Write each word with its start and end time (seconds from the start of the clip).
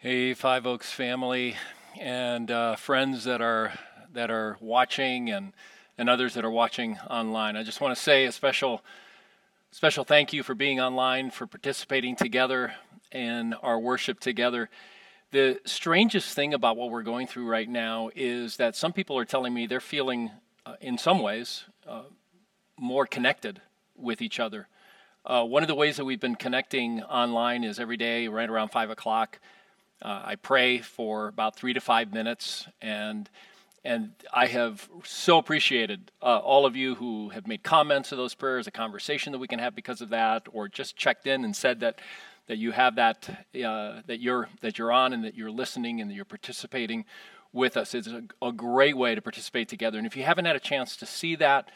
Hey, 0.00 0.32
Five 0.32 0.64
Oaks 0.64 0.92
family 0.92 1.56
and 2.00 2.48
uh, 2.52 2.76
friends 2.76 3.24
that 3.24 3.40
are 3.40 3.72
that 4.12 4.30
are 4.30 4.56
watching 4.60 5.28
and 5.28 5.52
and 5.98 6.08
others 6.08 6.34
that 6.34 6.44
are 6.44 6.52
watching 6.52 6.96
online. 7.10 7.56
I 7.56 7.64
just 7.64 7.80
want 7.80 7.96
to 7.96 8.00
say 8.00 8.24
a 8.24 8.30
special 8.30 8.84
special 9.72 10.04
thank 10.04 10.32
you 10.32 10.44
for 10.44 10.54
being 10.54 10.78
online, 10.78 11.32
for 11.32 11.48
participating 11.48 12.14
together 12.14 12.74
in 13.10 13.54
our 13.54 13.76
worship 13.76 14.20
together. 14.20 14.70
The 15.32 15.58
strangest 15.64 16.32
thing 16.32 16.54
about 16.54 16.76
what 16.76 16.92
we're 16.92 17.02
going 17.02 17.26
through 17.26 17.48
right 17.48 17.68
now 17.68 18.10
is 18.14 18.56
that 18.58 18.76
some 18.76 18.92
people 18.92 19.18
are 19.18 19.24
telling 19.24 19.52
me 19.52 19.66
they're 19.66 19.80
feeling, 19.80 20.30
uh, 20.64 20.76
in 20.80 20.96
some 20.96 21.18
ways, 21.18 21.64
uh, 21.88 22.02
more 22.78 23.04
connected 23.04 23.62
with 23.96 24.22
each 24.22 24.38
other. 24.38 24.68
Uh, 25.26 25.42
one 25.42 25.64
of 25.64 25.68
the 25.68 25.74
ways 25.74 25.96
that 25.96 26.04
we've 26.04 26.20
been 26.20 26.36
connecting 26.36 27.02
online 27.02 27.64
is 27.64 27.80
every 27.80 27.96
day, 27.96 28.28
right 28.28 28.48
around 28.48 28.68
five 28.68 28.90
o'clock 28.90 29.40
uh, 30.02 30.22
I 30.24 30.36
pray 30.36 30.78
for 30.78 31.28
about 31.28 31.56
three 31.56 31.72
to 31.72 31.80
five 31.80 32.12
minutes, 32.12 32.66
and 32.80 33.28
and 33.84 34.10
I 34.32 34.46
have 34.46 34.88
so 35.04 35.38
appreciated 35.38 36.10
uh, 36.20 36.38
all 36.38 36.66
of 36.66 36.76
you 36.76 36.96
who 36.96 37.30
have 37.30 37.46
made 37.46 37.62
comments 37.62 38.10
to 38.10 38.16
those 38.16 38.34
prayers, 38.34 38.66
a 38.66 38.70
conversation 38.70 39.32
that 39.32 39.38
we 39.38 39.48
can 39.48 39.58
have 39.60 39.74
because 39.74 40.00
of 40.00 40.10
that, 40.10 40.46
or 40.52 40.68
just 40.68 40.96
checked 40.96 41.26
in 41.26 41.44
and 41.44 41.54
said 41.54 41.80
that 41.80 42.00
that 42.48 42.58
you 42.58 42.72
have 42.72 42.96
that 42.96 43.28
uh, 43.64 44.00
that 44.06 44.20
you're 44.20 44.48
that 44.60 44.78
you're 44.78 44.92
on 44.92 45.12
and 45.12 45.24
that 45.24 45.34
you're 45.34 45.50
listening 45.50 46.00
and 46.00 46.10
that 46.10 46.14
you're 46.14 46.24
participating 46.24 47.04
with 47.52 47.76
us. 47.76 47.94
It's 47.94 48.08
a, 48.08 48.22
a 48.42 48.52
great 48.52 48.96
way 48.96 49.14
to 49.14 49.22
participate 49.22 49.68
together. 49.68 49.98
And 49.98 50.06
if 50.06 50.16
you 50.16 50.22
haven't 50.22 50.44
had 50.44 50.56
a 50.56 50.60
chance 50.60 50.96
to 50.96 51.06
see 51.06 51.34
that, 51.36 51.70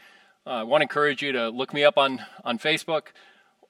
uh, 0.46 0.50
I 0.50 0.62
want 0.64 0.80
to 0.80 0.84
encourage 0.84 1.22
you 1.22 1.32
to 1.32 1.48
look 1.48 1.72
me 1.72 1.84
up 1.84 1.98
on 1.98 2.20
on 2.44 2.58
Facebook 2.58 3.08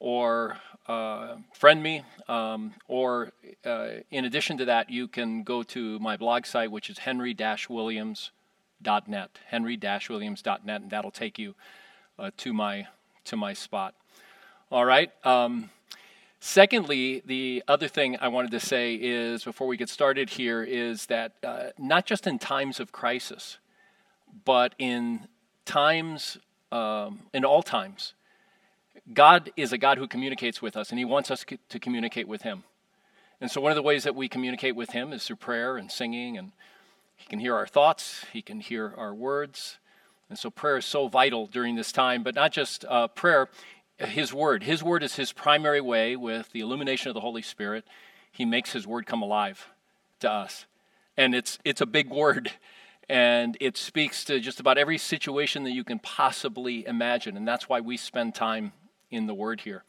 or 0.02 0.59
uh, 0.88 1.37
friend 1.55 1.80
me, 1.80 2.02
um, 2.29 2.74
or 2.88 3.30
uh, 3.65 3.91
in 4.11 4.25
addition 4.25 4.59
to 4.59 4.65
that, 4.65 4.91
you 4.91 5.06
can 5.06 5.45
go 5.45 5.62
to 5.62 6.01
my 6.01 6.16
blog 6.16 6.45
site, 6.45 6.73
which 6.73 6.91
is 6.91 6.98
henry-williams.net, 6.98 9.30
henry-williams.net, 9.47 10.83
and 10.83 10.91
that'll 10.91 11.12
take 11.12 11.39
you 11.39 11.55
uh, 12.19 12.33
to 12.36 12.53
my 12.53 12.89
to 13.25 13.36
my 13.36 13.53
spot. 13.53 13.95
All 14.73 14.84
right. 14.84 15.12
Um, 15.25 15.70
secondly, 16.41 17.23
the 17.25 17.62
other 17.69 17.86
thing 17.86 18.17
I 18.20 18.27
wanted 18.27 18.50
to 18.50 18.58
say 18.58 18.97
is 18.97 19.45
before 19.45 19.69
we 19.69 19.77
get 19.77 19.89
started 19.89 20.30
here 20.30 20.64
is 20.64 21.06
that 21.06 21.34
uh, 21.45 21.67
not 21.78 22.06
just 22.06 22.27
in 22.27 22.41
times 22.41 22.80
of 22.80 22.91
crisis, 22.91 23.58
but 24.45 24.75
in 24.80 25.28
times, 25.64 26.39
um, 26.73 27.20
in 27.33 27.45
all 27.45 27.62
times, 27.62 28.14
God 29.12 29.50
is 29.56 29.72
a 29.72 29.78
God 29.78 29.98
who 29.98 30.06
communicates 30.06 30.62
with 30.62 30.77
us, 30.77 30.91
and 30.91 30.98
He 30.98 31.05
wants 31.05 31.31
us 31.31 31.45
to 31.69 31.78
communicate 31.78 32.28
with 32.28 32.42
Him. 32.42 32.64
And 33.41 33.50
so, 33.50 33.61
one 33.61 33.72
of 33.72 33.77
the 33.77 33.83
ways 33.83 34.05
that 34.05 34.14
we 34.14 34.28
communicate 34.28 34.77
with 34.77 34.91
Him 34.91 35.12
is 35.12 35.25
through 35.25 35.36
prayer 35.36 35.77
and 35.77 35.91
singing, 35.91 36.39
and 36.39 36.53
He 37.17 37.27
can 37.27 37.41
hear 37.41 37.55
our 37.55 37.67
thoughts, 37.67 38.25
He 38.33 38.42
can 38.42 38.61
hear 38.61 38.95
our 38.97 39.14
words. 39.14 39.78
And 40.28 40.39
so, 40.39 40.50
prayer 40.50 40.77
is 40.77 40.86
so 40.86 41.08
vital 41.08 41.47
during 41.47 41.75
this 41.75 41.91
time, 41.91 42.23
but 42.23 42.34
not 42.34 42.53
just 42.53 42.84
uh, 42.89 43.08
prayer, 43.08 43.48
His 43.98 44.33
Word. 44.33 44.62
His 44.62 44.83
Word 44.83 45.03
is 45.03 45.17
His 45.17 45.33
primary 45.33 45.80
way 45.80 46.14
with 46.14 46.53
the 46.53 46.61
illumination 46.61 47.08
of 47.08 47.14
the 47.14 47.20
Holy 47.20 47.42
Spirit. 47.42 47.84
He 48.30 48.45
makes 48.45 48.73
His 48.73 48.86
Word 48.86 49.06
come 49.06 49.23
alive 49.23 49.69
to 50.20 50.30
us. 50.30 50.67
And 51.17 51.34
it's, 51.34 51.58
it's 51.64 51.80
a 51.80 51.86
big 51.86 52.08
word 52.08 52.53
and 53.08 53.58
it 53.61 53.77
speaks 53.77 54.25
to 54.25 54.41
just 54.41 54.61
about 54.61 54.78
every 54.78 54.97
situation 54.97 55.64
that 55.64 55.73
you 55.73 55.84
can 55.84 55.98
possibly 55.98 56.86
imagine. 56.86 57.36
And 57.36 57.47
that's 57.47 57.69
why 57.69 57.80
we 57.80 57.98
spend 57.98 58.34
time 58.34 58.73
in 59.12 59.27
the 59.27 59.34
word 59.34 59.60
here. 59.60 59.84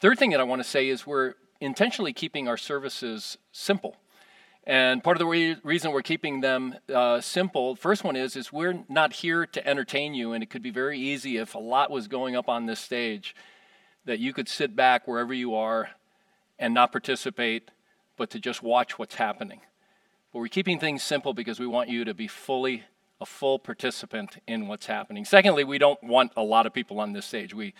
Third 0.00 0.18
thing 0.18 0.30
that 0.30 0.40
I 0.40 0.44
want 0.44 0.62
to 0.62 0.68
say 0.68 0.88
is 0.88 1.06
we're 1.06 1.34
intentionally 1.60 2.12
keeping 2.12 2.48
our 2.48 2.56
services 2.56 3.36
simple. 3.52 3.96
And 4.64 5.02
part 5.02 5.16
of 5.16 5.18
the 5.18 5.26
re- 5.26 5.56
reason 5.64 5.92
we're 5.92 6.02
keeping 6.02 6.40
them 6.40 6.76
uh, 6.92 7.20
simple, 7.20 7.74
first 7.76 8.04
one 8.04 8.16
is, 8.16 8.36
is 8.36 8.52
we're 8.52 8.84
not 8.88 9.12
here 9.14 9.46
to 9.46 9.66
entertain 9.66 10.14
you, 10.14 10.32
and 10.32 10.42
it 10.42 10.50
could 10.50 10.62
be 10.62 10.70
very 10.70 10.98
easy 10.98 11.38
if 11.38 11.54
a 11.54 11.58
lot 11.58 11.90
was 11.90 12.08
going 12.08 12.36
up 12.36 12.48
on 12.48 12.66
this 12.66 12.80
stage 12.80 13.34
that 14.04 14.18
you 14.18 14.32
could 14.32 14.48
sit 14.48 14.76
back 14.76 15.06
wherever 15.08 15.34
you 15.34 15.54
are 15.54 15.90
and 16.58 16.72
not 16.74 16.92
participate, 16.92 17.70
but 18.16 18.30
to 18.30 18.38
just 18.38 18.62
watch 18.62 18.98
what's 18.98 19.16
happening. 19.16 19.60
But 20.32 20.40
we're 20.40 20.48
keeping 20.48 20.78
things 20.78 21.02
simple 21.02 21.34
because 21.34 21.58
we 21.58 21.66
want 21.66 21.88
you 21.88 22.04
to 22.04 22.14
be 22.14 22.28
fully 22.28 22.84
a 23.20 23.26
full 23.26 23.58
participant 23.58 24.38
in 24.46 24.68
what's 24.68 24.86
happening. 24.86 25.24
Secondly, 25.24 25.64
we 25.64 25.78
don't 25.78 26.02
want 26.02 26.32
a 26.36 26.42
lot 26.42 26.66
of 26.66 26.72
people 26.72 27.00
on 27.00 27.12
this 27.12 27.26
stage. 27.26 27.52
We 27.52 27.74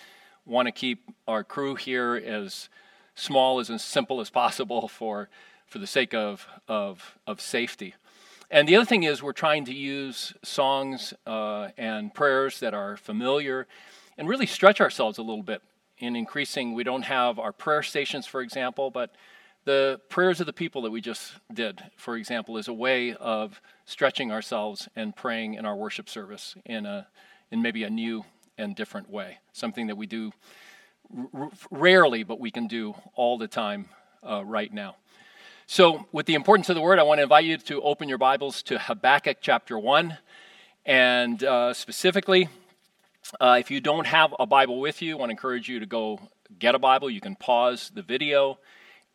want 0.51 0.67
to 0.67 0.73
keep 0.73 1.09
our 1.29 1.45
crew 1.45 1.77
here 1.77 2.17
as 2.17 2.69
small 3.15 3.61
as, 3.61 3.71
as 3.71 3.83
simple 3.83 4.21
as 4.21 4.31
possible 4.31 4.89
for, 4.89 5.29
for 5.67 5.79
the 5.79 5.87
sake 5.87 6.13
of, 6.13 6.47
of, 6.69 7.19
of 7.27 7.41
safety. 7.41 7.95
And 8.51 8.69
the 8.69 8.75
other 8.75 8.85
thing 8.85 9.05
is, 9.05 9.23
we're 9.23 9.33
trying 9.33 9.65
to 9.67 9.75
use 9.75 10.35
songs 10.43 11.15
uh, 11.25 11.69
and 11.79 12.13
prayers 12.13 12.59
that 12.61 12.75
are 12.75 12.97
familiar 12.97 13.69
and 14.19 14.29
really 14.29 14.47
stretch 14.47 14.81
ourselves 14.81 15.19
a 15.19 15.23
little 15.23 15.45
bit 15.45 15.63
in 15.99 16.17
increasing. 16.17 16.75
We 16.75 16.83
don't 16.83 17.03
have 17.03 17.39
our 17.39 17.53
prayer 17.53 17.85
stations, 17.85 18.27
for 18.27 18.41
example, 18.41 18.91
but 18.91 19.15
the 19.67 20.01
prayers 20.09 20.41
of 20.41 20.47
the 20.47 20.53
people 20.53 20.83
that 20.83 20.91
we 20.91 21.01
just 21.01 21.35
did, 21.53 21.81
for 21.97 22.17
example, 22.17 22.57
is 22.57 22.67
a 22.67 22.73
way 22.73 23.15
of 23.15 23.61
stretching 23.85 24.33
ourselves 24.33 24.89
and 24.97 25.15
praying 25.15 25.55
in 25.55 25.65
our 25.65 25.77
worship 25.77 26.09
service 26.09 26.57
in, 26.65 26.87
a, 26.87 27.07
in 27.53 27.63
maybe 27.63 27.85
a 27.85 27.91
new 27.91 28.25
and 28.59 28.77
different 28.77 29.11
way. 29.11 29.39
Something 29.53 29.87
that 29.89 29.97
we 29.97 30.07
do 30.07 30.33
r- 31.35 31.51
rarely, 31.71 32.23
but 32.23 32.41
we 32.41 32.51
can 32.51 32.67
do 32.67 32.95
all 33.15 33.39
the 33.39 33.49
time 33.49 33.89
uh, 34.23 34.45
right 34.45 34.73
now. 34.73 34.97
So, 35.67 36.07
with 36.11 36.27
the 36.27 36.35
importance 36.35 36.69
of 36.69 36.75
the 36.75 36.81
word, 36.81 36.99
I 36.99 37.05
want 37.05 37.19
to 37.19 37.23
invite 37.23 37.45
you 37.45 37.57
to 37.57 37.81
open 37.83 38.09
your 38.09 38.19
Bibles 38.19 38.63
to 38.65 38.79
Habakkuk 38.79 39.39
chapter 39.41 39.79
1. 39.79 40.19
And 40.85 41.45
uh, 41.45 41.73
specifically, 41.75 42.49
uh, 43.39 43.57
if 43.61 43.71
you 43.71 43.81
don't 43.81 44.07
have 44.07 44.35
a 44.41 44.47
Bible 44.47 44.81
with 44.81 45.01
you, 45.03 45.17
I 45.17 45.19
want 45.21 45.29
to 45.31 45.33
encourage 45.33 45.69
you 45.69 45.79
to 45.79 45.87
go 45.87 46.19
get 46.59 46.75
a 46.75 46.79
Bible. 46.79 47.09
You 47.09 47.21
can 47.21 47.37
pause 47.37 47.93
the 47.95 48.03
video 48.03 48.59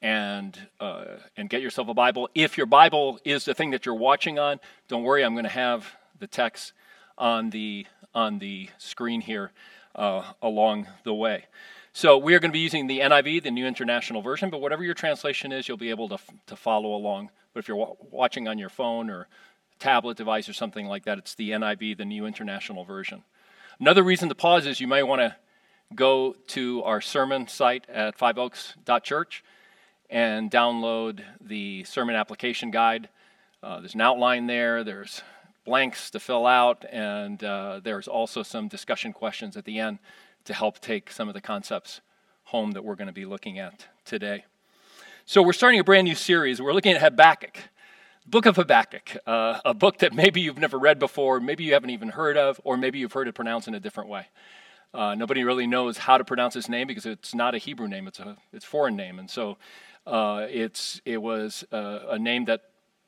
and 0.02 0.58
uh, 0.80 1.18
and 1.36 1.50
get 1.50 1.62
yourself 1.62 1.90
a 1.90 1.94
Bible. 1.94 2.30
If 2.36 2.58
your 2.58 2.68
Bible 2.68 3.20
is 3.26 3.44
the 3.46 3.54
thing 3.54 3.72
that 3.72 3.86
you're 3.86 3.96
watching 3.96 4.40
on, 4.40 4.60
don't 4.88 5.04
worry. 5.04 5.26
I'm 5.26 5.34
going 5.34 5.44
to 5.44 5.50
have 5.50 5.98
the 6.20 6.28
text 6.28 6.74
on 7.18 7.50
the 7.50 7.86
on 8.14 8.40
the 8.40 8.70
screen 8.78 9.22
here 9.22 9.52
uh, 9.96 10.24
along 10.42 10.88
the 11.04 11.14
way. 11.14 11.46
So 11.94 12.18
we 12.18 12.34
are 12.34 12.40
going 12.40 12.52
to 12.52 12.54
be 12.54 12.60
using 12.60 12.88
the 12.88 13.00
NIV, 13.00 13.44
the 13.44 13.52
New 13.52 13.66
International 13.66 14.22
Version, 14.22 14.50
but 14.50 14.60
whatever 14.60 14.84
your 14.84 14.94
translation 14.94 15.52
is, 15.52 15.68
you'll 15.68 15.78
be 15.78 15.90
able 15.90 16.10
to, 16.10 16.18
to 16.48 16.56
follow 16.56 16.94
along. 16.94 17.30
But 17.54 17.60
if 17.60 17.68
you're 17.68 17.78
wa- 17.78 17.96
watching 18.12 18.48
on 18.48 18.58
your 18.58 18.70
phone 18.70 19.10
or 19.10 19.28
tablet 19.80 20.18
device 20.18 20.50
or 20.50 20.54
something 20.54 20.88
like 20.88 21.06
that, 21.06 21.18
it's 21.18 21.36
the 21.36 21.52
NIV, 21.52 21.98
the 21.98 22.06
New 22.06 22.26
International 22.26 22.84
Version. 22.84 23.24
Another 23.80 24.04
reason 24.04 24.30
to 24.30 24.36
pause 24.36 24.66
is 24.66 24.82
you 24.82 24.88
may 24.88 25.04
want 25.04 25.22
to 25.22 25.36
go 25.94 26.36
to 26.48 26.84
our 26.84 27.00
sermon 27.00 27.48
site 27.48 27.86
at 27.90 28.18
fiveoaks.church 28.18 29.44
and 30.10 30.52
download 30.52 31.22
the 31.40 31.84
sermon 31.86 32.16
application 32.16 32.72
guide. 32.72 33.10
Uh, 33.64 33.80
there's 33.80 33.96
an 33.96 34.02
outline 34.02 34.48
there, 34.48 34.84
there's 34.84 35.22
blanks 35.66 36.12
to 36.12 36.20
fill 36.20 36.46
out, 36.46 36.86
and 36.92 37.44
uh, 37.44 37.82
there's 37.84 38.08
also 38.08 38.44
some 38.44 38.68
discussion 38.68 39.12
questions 39.12 39.58
at 39.58 39.66
the 39.66 39.80
end 39.80 40.00
to 40.46 40.54
help 40.54 40.80
take 40.80 41.12
some 41.12 41.28
of 41.28 41.34
the 41.34 41.42
concepts 41.42 42.02
home 42.46 42.72
that 42.72 42.86
we're 42.86 42.96
going 42.96 43.08
to 43.08 43.14
be 43.14 43.26
looking 43.26 43.60
at 43.60 43.88
today. 44.06 44.46
So, 45.26 45.42
we're 45.42 45.54
starting 45.54 45.80
a 45.80 45.84
brand 45.84 46.06
new 46.06 46.16
series. 46.16 46.62
We're 46.62 46.74
looking 46.74 46.94
at 46.94 47.02
Habakkuk, 47.02 47.58
book 48.28 48.46
of 48.46 48.56
Habakkuk, 48.56 49.18
uh, 49.26 49.60
a 49.66 49.74
book 49.74 49.98
that 50.00 50.14
maybe 50.14 50.40
you've 50.40 50.60
never 50.60 50.78
read 50.78 51.00
before, 51.00 51.40
maybe 51.40 51.64
you 51.64 51.74
haven't 51.74 51.90
even 51.90 52.10
heard 52.10 52.38
of, 52.38 52.62
or 52.64 52.78
maybe 52.78 53.00
you've 53.00 53.14
heard 53.14 53.28
it 53.28 53.34
pronounced 53.34 53.68
in 53.68 53.74
a 53.74 53.80
different 53.80 54.10
way. 54.10 54.28
Uh, 54.94 55.16
nobody 55.16 55.44
really 55.44 55.68
knows 55.68 55.98
how 55.98 56.18
to 56.18 56.24
pronounce 56.24 56.54
his 56.54 56.70
name 56.70 56.88
because 56.88 57.06
it's 57.06 57.36
not 57.36 57.56
a 57.56 57.58
Hebrew 57.58 57.88
name; 57.88 58.08
it's 58.08 58.20
a 58.20 58.38
it's 58.54 58.64
foreign 58.64 58.96
name, 58.96 59.20
and 59.20 59.30
so 59.30 59.58
uh, 60.06 60.46
it's 60.50 61.02
it 61.06 61.18
was 61.18 61.66
a, 61.72 62.02
a 62.12 62.20
name 62.20 62.46
that 62.46 62.62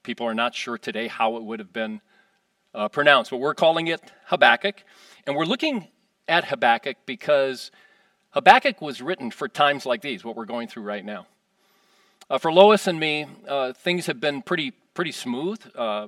people 0.03 0.25
are 0.25 0.33
not 0.33 0.55
sure 0.55 0.77
today 0.77 1.07
how 1.07 1.37
it 1.37 1.43
would 1.43 1.59
have 1.59 1.71
been 1.71 2.01
uh, 2.73 2.87
pronounced, 2.89 3.31
but 3.31 3.37
we're 3.37 3.55
calling 3.55 3.87
it 3.87 4.01
Habakkuk. 4.25 4.83
And 5.25 5.35
we're 5.35 5.45
looking 5.45 5.87
at 6.27 6.45
Habakkuk 6.45 6.97
because 7.05 7.71
Habakkuk 8.31 8.81
was 8.81 9.01
written 9.01 9.31
for 9.31 9.47
times 9.47 9.85
like 9.85 10.01
these, 10.01 10.23
what 10.23 10.35
we're 10.35 10.45
going 10.45 10.67
through 10.67 10.83
right 10.83 11.03
now. 11.03 11.27
Uh, 12.29 12.37
for 12.37 12.51
Lois 12.51 12.87
and 12.87 12.99
me, 12.99 13.25
uh, 13.47 13.73
things 13.73 14.05
have 14.07 14.19
been 14.19 14.41
pretty, 14.41 14.73
pretty 14.93 15.11
smooth, 15.11 15.59
uh, 15.75 16.07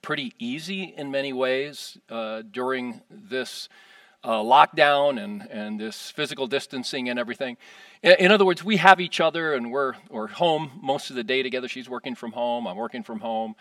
pretty 0.00 0.32
easy 0.38 0.94
in 0.96 1.10
many 1.10 1.32
ways 1.32 1.98
uh, 2.08 2.42
during 2.50 3.00
this 3.10 3.68
uh, 4.22 4.40
lockdown 4.40 5.22
and, 5.22 5.42
and 5.50 5.78
this 5.78 6.10
physical 6.10 6.46
distancing 6.46 7.08
and 7.08 7.18
everything. 7.18 7.56
In, 8.02 8.12
in, 8.12 8.30
other 8.30 8.44
words, 8.44 8.64
we 8.64 8.76
have 8.76 9.00
each 9.00 9.20
other 9.20 9.54
and 9.54 9.70
we're, 9.70 9.94
we're 10.08 10.28
home 10.28 10.78
most 10.80 11.10
of 11.10 11.16
the 11.16 11.24
day 11.24 11.42
together. 11.42 11.68
She's 11.68 11.88
working 11.88 12.14
from 12.14 12.32
home, 12.32 12.66
I'm 12.66 12.76
working 12.76 13.02
from 13.02 13.20
home 13.20 13.56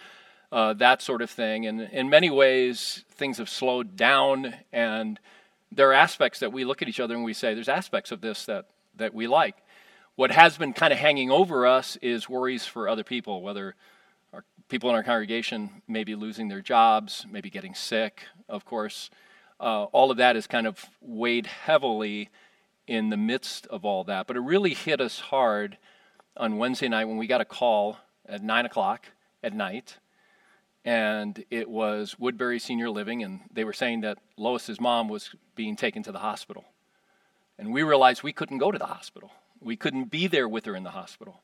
uh, 0.53 0.71
that 0.73 1.01
sort 1.01 1.23
of 1.23 1.31
thing. 1.31 1.65
And 1.65 1.81
in 1.81 2.11
many 2.11 2.29
ways, 2.29 3.03
things 3.09 3.39
have 3.39 3.49
slowed 3.49 3.95
down, 3.95 4.53
and 4.71 5.19
there 5.71 5.89
are 5.89 5.93
aspects 5.93 6.39
that 6.39 6.53
we 6.53 6.63
look 6.63 6.83
at 6.83 6.87
each 6.87 6.99
other 6.99 7.15
and 7.15 7.23
we 7.23 7.33
say, 7.33 7.55
there's 7.55 7.67
aspects 7.67 8.11
of 8.11 8.21
this 8.21 8.45
that, 8.45 8.67
that 8.95 9.15
we 9.15 9.25
like. 9.25 9.55
what 10.15 10.29
has 10.29 10.55
been 10.59 10.71
kind 10.71 10.93
of 10.93 10.99
hanging 10.99 11.31
over 11.31 11.65
us 11.65 11.95
is 12.03 12.29
worries 12.29 12.67
for 12.67 12.87
other 12.87 13.03
people, 13.03 13.41
whether 13.41 13.73
our 14.31 14.43
people 14.69 14.91
in 14.91 14.95
our 14.95 15.01
congregation 15.01 15.81
may 15.87 16.03
be 16.03 16.13
losing 16.13 16.49
their 16.49 16.61
jobs, 16.61 17.25
maybe 17.31 17.49
getting 17.49 17.73
sick, 17.73 18.21
of 18.47 18.63
course. 18.63 19.09
Uh, 19.59 19.85
all 19.85 20.11
of 20.11 20.17
that 20.17 20.35
is 20.35 20.45
kind 20.45 20.67
of 20.67 20.85
weighed 21.01 21.47
heavily 21.47 22.29
in 22.85 23.09
the 23.09 23.17
midst 23.17 23.65
of 23.67 23.85
all 23.85 24.03
that. 24.03 24.27
But 24.27 24.35
it 24.35 24.41
really 24.41 24.75
hit 24.75 25.01
us 25.01 25.19
hard 25.19 25.79
on 26.37 26.59
Wednesday 26.59 26.89
night 26.89 27.05
when 27.05 27.17
we 27.17 27.25
got 27.25 27.41
a 27.41 27.45
call 27.45 27.97
at 28.27 28.43
9 28.43 28.67
o'clock 28.67 29.07
at 29.41 29.53
night. 29.55 29.97
And 30.85 31.45
it 31.49 31.69
was 31.69 32.19
Woodbury 32.19 32.59
Senior 32.59 32.89
Living, 32.89 33.23
and 33.23 33.41
they 33.51 33.63
were 33.63 33.73
saying 33.73 34.01
that 34.01 34.17
Lois's 34.37 34.81
mom 34.81 35.07
was 35.07 35.33
being 35.55 35.75
taken 35.75 36.03
to 36.03 36.11
the 36.11 36.19
hospital. 36.19 36.65
And 37.57 37.71
we 37.71 37.83
realized 37.83 38.23
we 38.23 38.33
couldn't 38.33 38.57
go 38.57 38.71
to 38.71 38.77
the 38.77 38.87
hospital. 38.87 39.31
We 39.61 39.77
couldn't 39.77 40.11
be 40.11 40.27
there 40.27 40.49
with 40.49 40.65
her 40.65 40.75
in 40.75 40.83
the 40.83 40.89
hospital. 40.91 41.41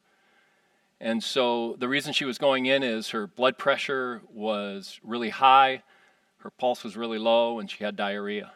And 1.00 1.24
so 1.24 1.78
the 1.80 1.88
reason 1.88 2.12
she 2.12 2.26
was 2.26 2.38
going 2.38 2.66
in 2.66 2.84
is 2.84 3.10
her 3.12 3.28
blood 3.28 3.58
pressure 3.58 4.22
was 4.34 5.00
really 5.04 5.30
high, 5.30 5.84
her 6.40 6.50
pulse 6.50 6.84
was 6.84 6.98
really 6.98 7.18
low, 7.18 7.60
and 7.60 7.72
she 7.72 7.84
had 7.84 7.96
diarrhea. 7.96 8.52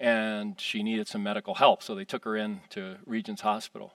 And 0.00 0.60
she 0.60 0.82
needed 0.82 1.06
some 1.06 1.22
medical 1.22 1.54
help, 1.54 1.82
so 1.82 1.94
they 1.94 2.04
took 2.04 2.24
her 2.24 2.36
in 2.36 2.60
to 2.70 2.96
Regions 3.06 3.42
Hospital. 3.42 3.94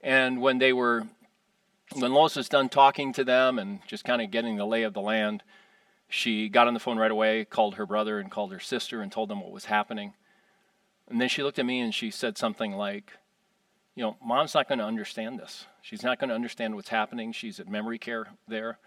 And 0.00 0.40
when 0.40 0.58
they 0.58 0.72
were, 0.72 1.06
when 1.94 2.12
Lois 2.12 2.36
was 2.36 2.48
done 2.48 2.68
talking 2.68 3.12
to 3.14 3.24
them 3.24 3.58
and 3.58 3.80
just 3.86 4.04
kind 4.04 4.22
of 4.22 4.30
getting 4.30 4.56
the 4.56 4.64
lay 4.64 4.82
of 4.82 4.94
the 4.94 5.00
land, 5.00 5.42
she 6.08 6.48
got 6.48 6.66
on 6.66 6.74
the 6.74 6.80
phone 6.80 6.98
right 6.98 7.10
away, 7.10 7.44
called 7.44 7.76
her 7.76 7.86
brother 7.86 8.18
and 8.18 8.30
called 8.30 8.52
her 8.52 8.60
sister 8.60 9.00
and 9.00 9.10
told 9.10 9.28
them 9.28 9.40
what 9.40 9.52
was 9.52 9.66
happening. 9.66 10.14
And 11.08 11.20
then 11.20 11.28
she 11.28 11.42
looked 11.42 11.58
at 11.58 11.66
me 11.66 11.80
and 11.80 11.94
she 11.94 12.10
said 12.10 12.36
something 12.38 12.72
like, 12.72 13.12
you 13.94 14.02
know, 14.02 14.16
mom's 14.24 14.54
not 14.54 14.68
going 14.68 14.78
to 14.78 14.84
understand 14.84 15.38
this. 15.38 15.66
She's 15.82 16.02
not 16.02 16.18
going 16.18 16.28
to 16.28 16.34
understand 16.34 16.74
what's 16.74 16.88
happening. 16.88 17.32
She's 17.32 17.60
at 17.60 17.68
memory 17.68 17.98
care 17.98 18.26
there. 18.48 18.78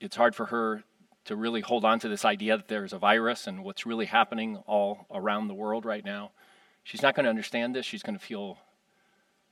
It's 0.00 0.16
hard 0.16 0.34
for 0.34 0.46
her 0.46 0.82
to 1.26 1.36
really 1.36 1.60
hold 1.60 1.84
on 1.84 1.98
to 2.00 2.08
this 2.08 2.24
idea 2.24 2.56
that 2.56 2.68
there's 2.68 2.92
a 2.92 2.98
virus 2.98 3.46
and 3.46 3.64
what's 3.64 3.86
really 3.86 4.06
happening 4.06 4.56
all 4.66 5.06
around 5.10 5.48
the 5.48 5.54
world 5.54 5.84
right 5.84 6.04
now. 6.04 6.32
She's 6.82 7.02
not 7.02 7.14
going 7.14 7.24
to 7.24 7.30
understand 7.30 7.74
this. 7.74 7.86
She's 7.86 8.02
going 8.02 8.18
to 8.18 8.24
feel 8.24 8.58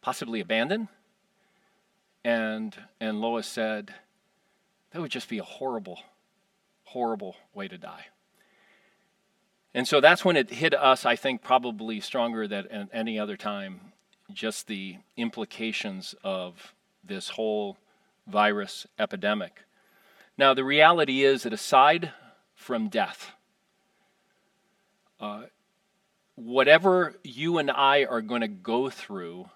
possibly 0.03 0.41
abandoned. 0.41 0.89
And 2.25 2.77
and 3.01 3.21
Lois 3.21 3.47
said, 3.47 3.95
that 4.93 5.01
would 5.01 5.11
just 5.11 5.29
be 5.29 5.39
a 5.39 5.45
horrible, 5.45 5.99
horrible 6.85 7.37
way 7.55 7.69
to 7.69 7.79
die. 7.79 8.07
And 9.75 9.89
so 9.89 10.01
that's 10.01 10.25
when 10.25 10.37
it 10.37 10.51
hit 10.51 10.75
us, 10.75 11.07
I 11.07 11.17
think, 11.17 11.43
probably 11.43 12.01
stronger 12.01 12.47
than 12.47 12.91
any 12.93 13.19
other 13.19 13.37
time 13.37 13.93
just 14.33 14.67
the 14.67 14.97
implications 15.17 16.15
of 16.23 16.75
this 17.05 17.31
whole 17.31 17.79
virus 18.27 18.87
epidemic. 18.99 19.63
Now, 20.39 20.55
the 20.55 20.65
reality 20.65 21.23
is 21.23 21.43
that 21.43 21.53
aside 21.53 22.13
from 22.55 22.89
death, 22.89 23.33
uh, 25.21 25.45
whatever 26.35 27.15
you 27.23 27.59
and 27.59 27.71
I 27.71 28.05
are 28.05 28.23
going 28.23 28.41
to 28.41 28.49
go 28.49 28.91
through 28.91 29.49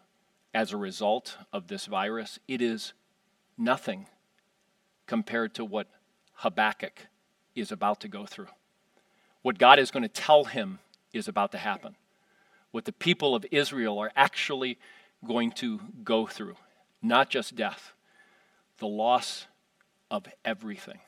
as 0.57 0.73
a 0.73 0.77
result 0.79 1.37
of 1.53 1.69
this 1.69 1.85
virus, 1.85 2.39
it 2.49 2.63
is 2.63 2.95
nothing 3.59 4.07
compared 5.07 5.53
to 5.53 5.63
what 5.63 5.87
Habakkuk 6.37 7.09
is 7.55 7.71
about 7.71 8.01
to 8.01 8.09
go 8.09 8.25
through. 8.25 8.49
What 9.43 9.59
God 9.59 9.79
is 9.79 9.91
going 9.91 10.03
to 10.03 10.09
tell 10.09 10.45
him 10.45 10.79
is 11.13 11.29
about 11.29 11.53
to 11.53 11.59
happen 11.59 11.95
what 12.71 12.87
the 12.87 12.93
people 12.93 13.35
of 13.35 13.45
Israel 13.51 13.99
are 13.99 14.11
actually 14.17 14.79
going 15.25 15.51
to 15.51 15.79
go 16.03 16.27
through. 16.27 16.57
Not 17.03 17.29
just 17.29 17.55
death, 17.55 17.93
the 18.79 18.87
loss 18.87 19.47
of 20.11 20.27
everything. 20.43 21.01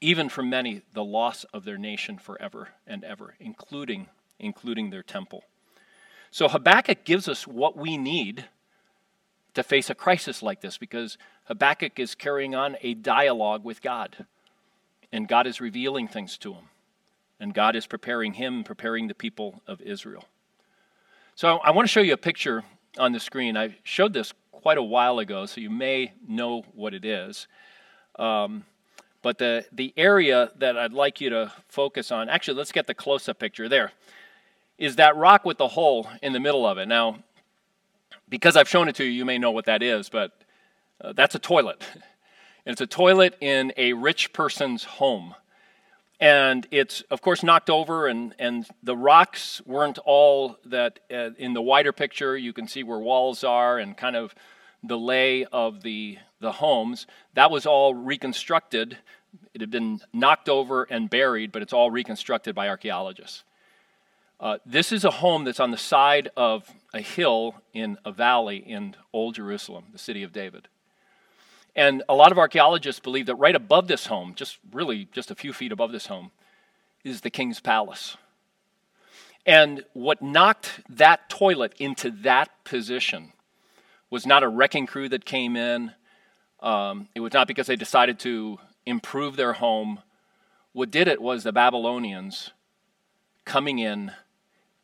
Even 0.00 0.28
for 0.28 0.42
many, 0.44 0.82
the 0.94 1.04
loss 1.04 1.42
of 1.52 1.64
their 1.64 1.78
nation 1.78 2.18
forever 2.18 2.68
and 2.86 3.02
ever, 3.02 3.34
including, 3.40 4.08
including 4.38 4.90
their 4.90 5.02
temple. 5.02 5.42
So 6.32 6.48
Habakkuk 6.48 7.04
gives 7.04 7.28
us 7.28 7.46
what 7.46 7.76
we 7.76 7.98
need 7.98 8.46
to 9.52 9.62
face 9.62 9.90
a 9.90 9.94
crisis 9.94 10.42
like 10.42 10.62
this 10.62 10.78
because 10.78 11.18
Habakkuk 11.44 11.98
is 11.98 12.14
carrying 12.14 12.54
on 12.54 12.76
a 12.80 12.94
dialogue 12.94 13.64
with 13.64 13.82
God. 13.82 14.24
And 15.12 15.28
God 15.28 15.46
is 15.46 15.60
revealing 15.60 16.08
things 16.08 16.38
to 16.38 16.54
him. 16.54 16.64
And 17.38 17.52
God 17.52 17.76
is 17.76 17.86
preparing 17.86 18.32
him, 18.32 18.64
preparing 18.64 19.08
the 19.08 19.14
people 19.14 19.60
of 19.66 19.82
Israel. 19.82 20.24
So 21.34 21.58
I 21.58 21.70
want 21.70 21.86
to 21.86 21.92
show 21.92 22.00
you 22.00 22.14
a 22.14 22.18
picture 22.18 22.64
on 22.96 23.12
the 23.12 23.20
screen. 23.20 23.54
I 23.54 23.76
showed 23.82 24.14
this 24.14 24.32
quite 24.52 24.78
a 24.78 24.82
while 24.82 25.18
ago, 25.18 25.44
so 25.44 25.60
you 25.60 25.68
may 25.68 26.14
know 26.26 26.62
what 26.74 26.94
it 26.94 27.04
is. 27.04 27.46
Um, 28.18 28.64
but 29.20 29.36
the, 29.36 29.66
the 29.70 29.92
area 29.98 30.50
that 30.56 30.78
I'd 30.78 30.94
like 30.94 31.20
you 31.20 31.28
to 31.28 31.52
focus 31.68 32.10
on, 32.10 32.30
actually, 32.30 32.56
let's 32.56 32.72
get 32.72 32.86
the 32.86 32.94
close 32.94 33.28
up 33.28 33.38
picture 33.38 33.68
there, 33.68 33.92
is 34.82 34.96
that 34.96 35.14
rock 35.14 35.44
with 35.44 35.58
the 35.58 35.68
hole 35.68 36.08
in 36.22 36.32
the 36.32 36.40
middle 36.40 36.66
of 36.66 36.76
it. 36.76 36.86
Now, 36.86 37.20
because 38.28 38.56
I've 38.56 38.68
shown 38.68 38.88
it 38.88 38.96
to 38.96 39.04
you, 39.04 39.10
you 39.10 39.24
may 39.24 39.38
know 39.38 39.52
what 39.52 39.66
that 39.66 39.80
is, 39.80 40.08
but 40.08 40.32
uh, 41.00 41.12
that's 41.12 41.36
a 41.36 41.38
toilet. 41.38 41.84
And 41.94 42.02
it's 42.72 42.80
a 42.80 42.86
toilet 42.88 43.36
in 43.40 43.72
a 43.76 43.92
rich 43.92 44.32
person's 44.32 44.82
home. 44.82 45.36
And 46.18 46.66
it's 46.72 47.02
of 47.12 47.22
course 47.22 47.44
knocked 47.44 47.70
over 47.70 48.08
and, 48.08 48.34
and 48.40 48.66
the 48.82 48.96
rocks 48.96 49.62
weren't 49.64 49.98
all 49.98 50.56
that 50.64 50.98
uh, 51.12 51.30
in 51.38 51.52
the 51.52 51.62
wider 51.62 51.92
picture. 51.92 52.36
You 52.36 52.52
can 52.52 52.66
see 52.66 52.82
where 52.82 52.98
walls 52.98 53.44
are 53.44 53.78
and 53.78 53.96
kind 53.96 54.16
of 54.16 54.34
the 54.82 54.98
lay 54.98 55.44
of 55.44 55.82
the 55.84 56.18
the 56.40 56.50
homes. 56.50 57.06
That 57.34 57.52
was 57.52 57.66
all 57.66 57.94
reconstructed. 57.94 58.98
It 59.54 59.60
had 59.60 59.70
been 59.70 60.00
knocked 60.12 60.48
over 60.48 60.82
and 60.82 61.08
buried 61.08 61.52
but 61.52 61.62
it's 61.62 61.72
all 61.72 61.92
reconstructed 61.92 62.56
by 62.56 62.68
archaeologists 62.68 63.44
uh, 64.42 64.58
this 64.66 64.92
is 64.92 65.04
a 65.04 65.10
home 65.10 65.44
that's 65.44 65.60
on 65.60 65.70
the 65.70 65.78
side 65.78 66.28
of 66.36 66.68
a 66.92 67.00
hill 67.00 67.54
in 67.72 67.96
a 68.04 68.12
valley 68.12 68.58
in 68.58 68.94
old 69.12 69.34
jerusalem 69.34 69.84
the 69.92 69.98
city 69.98 70.22
of 70.22 70.32
david 70.32 70.68
and 71.74 72.02
a 72.08 72.14
lot 72.14 72.32
of 72.32 72.38
archaeologists 72.38 73.00
believe 73.00 73.26
that 73.26 73.36
right 73.36 73.56
above 73.56 73.88
this 73.88 74.06
home, 74.06 74.34
just 74.34 74.58
really 74.72 75.08
just 75.12 75.30
a 75.30 75.34
few 75.34 75.52
feet 75.52 75.72
above 75.72 75.92
this 75.92 76.06
home, 76.06 76.30
is 77.02 77.22
the 77.22 77.30
king's 77.30 77.60
palace. 77.60 78.16
And 79.46 79.84
what 79.92 80.22
knocked 80.22 80.80
that 80.88 81.28
toilet 81.28 81.74
into 81.78 82.10
that 82.22 82.50
position 82.64 83.32
was 84.10 84.26
not 84.26 84.42
a 84.42 84.48
wrecking 84.48 84.86
crew 84.86 85.08
that 85.08 85.24
came 85.24 85.56
in. 85.56 85.92
Um, 86.60 87.08
it 87.14 87.20
was 87.20 87.32
not 87.32 87.48
because 87.48 87.66
they 87.66 87.76
decided 87.76 88.18
to 88.20 88.58
improve 88.84 89.36
their 89.36 89.54
home. 89.54 90.00
What 90.72 90.90
did 90.90 91.08
it 91.08 91.20
was 91.20 91.42
the 91.42 91.52
Babylonians 91.52 92.50
coming 93.44 93.78
in 93.78 94.12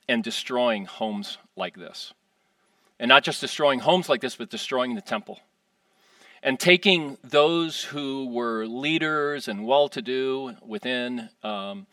and 0.09 0.25
destroying 0.25 0.85
homes 0.87 1.39
like 1.57 1.77
this. 1.77 2.13
And 2.99 3.09
not 3.09 3.23
just 3.23 3.41
destroying 3.41 3.81
homes 3.81 4.09
like 4.09 4.21
this, 4.21 4.37
but 4.37 4.51
destroying 4.51 4.95
the 4.95 5.01
temple 5.01 5.39
and 6.43 6.59
taking 6.59 7.19
those 7.25 7.85
who 7.85 8.27
were 8.29 8.67
leaders 8.67 9.49
and 9.49 9.67
well 9.67 9.89
to 9.89 10.03
do 10.03 10.55
within 10.65 11.29
um, 11.43 11.87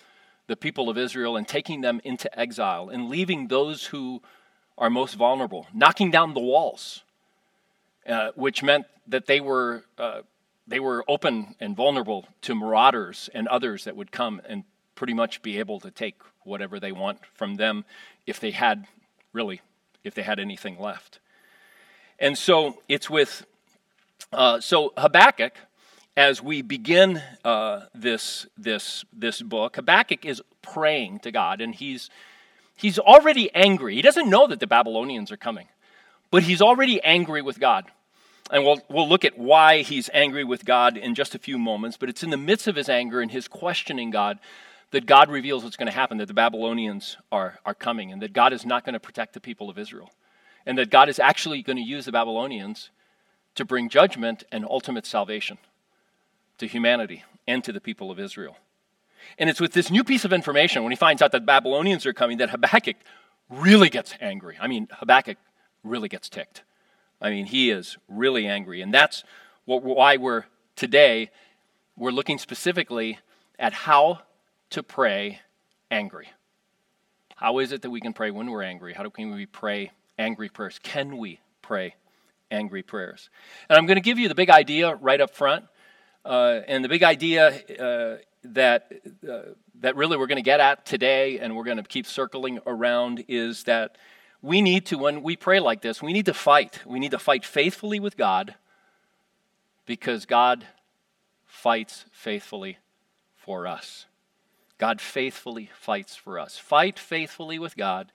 the 0.47 0.55
people 0.55 0.89
of 0.89 0.97
Israel 0.97 1.37
and 1.37 1.47
taking 1.47 1.81
them 1.81 1.99
into 2.03 2.39
exile 2.39 2.89
and 2.89 3.09
leaving 3.09 3.47
those 3.47 3.85
who 3.85 4.21
are 4.77 4.89
most 4.89 5.15
vulnerable, 5.15 5.67
knocking 5.73 6.11
down 6.11 6.33
the 6.33 6.39
walls, 6.39 7.03
uh, 8.07 8.31
which 8.35 8.61
meant 8.61 8.85
that 9.07 9.25
they 9.25 9.39
were, 9.39 9.83
uh, 9.97 10.21
they 10.67 10.79
were 10.79 11.03
open 11.07 11.55
and 11.59 11.75
vulnerable 11.75 12.27
to 12.41 12.53
marauders 12.53 13.29
and 13.33 13.47
others 13.47 13.85
that 13.85 13.95
would 13.95 14.11
come 14.11 14.41
and 14.47 14.63
pretty 14.93 15.13
much 15.13 15.41
be 15.41 15.57
able 15.57 15.79
to 15.79 15.89
take 15.89 16.15
whatever 16.45 16.79
they 16.79 16.91
want 16.91 17.19
from 17.33 17.55
them 17.55 17.85
if 18.25 18.39
they 18.39 18.51
had, 18.51 18.85
really, 19.33 19.61
if 20.03 20.13
they 20.13 20.21
had 20.21 20.39
anything 20.39 20.79
left. 20.79 21.19
And 22.19 22.37
so 22.37 22.81
it's 22.87 23.09
with 23.09 23.45
uh, 24.31 24.59
so 24.59 24.93
Habakkuk, 24.97 25.53
as 26.17 26.41
we 26.41 26.61
begin 26.61 27.21
uh, 27.43 27.81
this 27.93 28.47
this 28.57 29.03
this 29.11 29.41
book, 29.41 29.75
Habakkuk 29.75 30.25
is 30.25 30.41
praying 30.61 31.19
to 31.19 31.31
God, 31.31 31.61
and 31.61 31.75
he's 31.75 32.09
he's 32.77 32.97
already 32.97 33.53
angry. 33.53 33.95
He 33.95 34.01
doesn't 34.01 34.29
know 34.29 34.47
that 34.47 34.59
the 34.59 34.67
Babylonians 34.67 35.31
are 35.31 35.37
coming, 35.37 35.67
but 36.31 36.43
he's 36.43 36.61
already 36.61 37.01
angry 37.03 37.41
with 37.41 37.59
God. 37.59 37.85
And 38.51 38.63
we'll, 38.63 38.79
we'll 38.89 39.09
look 39.09 39.25
at 39.25 39.39
why 39.39 39.81
he's 39.81 40.07
angry 40.13 40.43
with 40.43 40.65
God 40.65 40.97
in 40.97 41.15
just 41.15 41.33
a 41.33 41.39
few 41.39 41.57
moments, 41.57 41.97
but 41.97 42.09
it's 42.09 42.21
in 42.21 42.29
the 42.29 42.37
midst 42.37 42.67
of 42.67 42.75
his 42.75 42.89
anger 42.89 43.19
and 43.19 43.31
his 43.31 43.47
questioning 43.47 44.11
God 44.11 44.37
that 44.91 45.05
God 45.05 45.29
reveals 45.29 45.63
what's 45.63 45.75
going 45.75 45.87
to 45.87 45.93
happen, 45.93 46.17
that 46.17 46.27
the 46.27 46.33
Babylonians 46.33 47.17
are, 47.31 47.59
are 47.65 47.73
coming, 47.73 48.11
and 48.11 48.21
that 48.21 48.33
God 48.33 48.53
is 48.53 48.65
not 48.65 48.85
going 48.85 48.93
to 48.93 48.99
protect 48.99 49.33
the 49.33 49.39
people 49.39 49.69
of 49.69 49.77
Israel, 49.77 50.11
and 50.65 50.77
that 50.77 50.89
God 50.89 51.09
is 51.09 51.19
actually 51.19 51.61
going 51.61 51.77
to 51.77 51.83
use 51.83 52.05
the 52.05 52.11
Babylonians 52.11 52.91
to 53.55 53.65
bring 53.65 53.89
judgment 53.89 54.43
and 54.51 54.65
ultimate 54.65 55.05
salvation 55.05 55.57
to 56.57 56.67
humanity 56.67 57.23
and 57.47 57.63
to 57.63 57.71
the 57.71 57.81
people 57.81 58.11
of 58.11 58.19
Israel. 58.19 58.57
And 59.37 59.49
it's 59.49 59.59
with 59.59 59.73
this 59.73 59.89
new 59.89 60.03
piece 60.03 60.25
of 60.25 60.33
information, 60.33 60.83
when 60.83 60.91
he 60.91 60.97
finds 60.97 61.21
out 61.21 61.31
that 61.31 61.45
Babylonians 61.45 62.05
are 62.05 62.13
coming, 62.13 62.37
that 62.37 62.51
Habakkuk 62.51 62.97
really 63.49 63.89
gets 63.89 64.13
angry. 64.21 64.57
I 64.59 64.67
mean, 64.67 64.87
Habakkuk 64.91 65.37
really 65.83 66.09
gets 66.09 66.29
ticked. 66.29 66.63
I 67.21 67.29
mean, 67.29 67.45
he 67.45 67.71
is 67.71 67.97
really 68.07 68.45
angry. 68.45 68.81
And 68.81 68.93
that's 68.93 69.23
what, 69.65 69.83
why 69.83 70.17
we're 70.17 70.45
today, 70.75 71.31
we're 71.95 72.11
looking 72.11 72.37
specifically 72.37 73.19
at 73.57 73.73
how 73.73 74.19
to 74.71 74.83
pray 74.83 75.41
angry. 75.91 76.27
How 77.35 77.59
is 77.59 77.71
it 77.71 77.81
that 77.81 77.89
we 77.89 77.99
can 77.99 78.13
pray 78.13 78.31
when 78.31 78.49
we're 78.49 78.63
angry? 78.63 78.93
How 78.93 79.09
can 79.09 79.33
we 79.33 79.45
pray 79.45 79.91
angry 80.17 80.49
prayers? 80.49 80.79
Can 80.81 81.17
we 81.17 81.39
pray 81.61 81.95
angry 82.49 82.81
prayers? 82.81 83.29
And 83.69 83.77
I'm 83.77 83.85
going 83.85 83.97
to 83.97 84.01
give 84.01 84.17
you 84.17 84.29
the 84.29 84.35
big 84.35 84.49
idea 84.49 84.95
right 84.95 85.19
up 85.19 85.35
front. 85.35 85.65
Uh, 86.23 86.61
and 86.67 86.83
the 86.83 86.89
big 86.89 87.03
idea 87.03 87.47
uh, 87.79 88.17
that, 88.43 88.91
uh, 89.29 89.39
that 89.81 89.95
really 89.95 90.17
we're 90.17 90.27
going 90.27 90.37
to 90.37 90.41
get 90.41 90.59
at 90.59 90.85
today 90.85 91.39
and 91.39 91.55
we're 91.55 91.63
going 91.63 91.77
to 91.77 91.83
keep 91.83 92.07
circling 92.07 92.59
around 92.65 93.23
is 93.27 93.65
that 93.65 93.97
we 94.41 94.61
need 94.61 94.85
to, 94.87 94.97
when 94.97 95.21
we 95.21 95.35
pray 95.35 95.59
like 95.59 95.81
this, 95.81 96.01
we 96.01 96.13
need 96.13 96.25
to 96.25 96.33
fight. 96.33 96.81
We 96.85 96.99
need 96.99 97.11
to 97.11 97.19
fight 97.19 97.45
faithfully 97.45 97.99
with 97.99 98.15
God 98.15 98.55
because 99.85 100.25
God 100.25 100.65
fights 101.45 102.05
faithfully 102.11 102.77
for 103.35 103.67
us. 103.67 104.05
God 104.77 104.99
faithfully 104.99 105.69
fights 105.73 106.15
for 106.15 106.37
us. 106.37 106.57
Fight 106.57 106.99
faithfully 106.99 107.59
with 107.59 107.77
God 107.77 108.11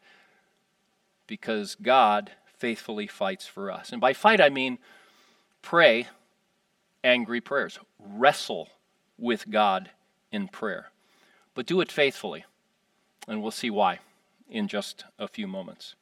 because 1.26 1.76
God 1.80 2.32
faithfully 2.58 3.06
fights 3.06 3.46
for 3.46 3.70
us. 3.70 3.92
And 3.92 4.00
by 4.00 4.12
fight, 4.12 4.40
I 4.40 4.50
mean 4.50 4.78
pray 5.62 6.08
angry 7.02 7.40
prayers, 7.40 7.78
wrestle 7.98 8.68
with 9.18 9.50
God 9.50 9.90
in 10.32 10.48
prayer, 10.48 10.90
but 11.54 11.66
do 11.66 11.80
it 11.80 11.90
faithfully. 11.90 12.44
And 13.26 13.42
we'll 13.42 13.50
see 13.50 13.70
why 13.70 14.00
in 14.50 14.68
just 14.68 15.04
a 15.18 15.28
few 15.28 15.46
moments. 15.46 15.94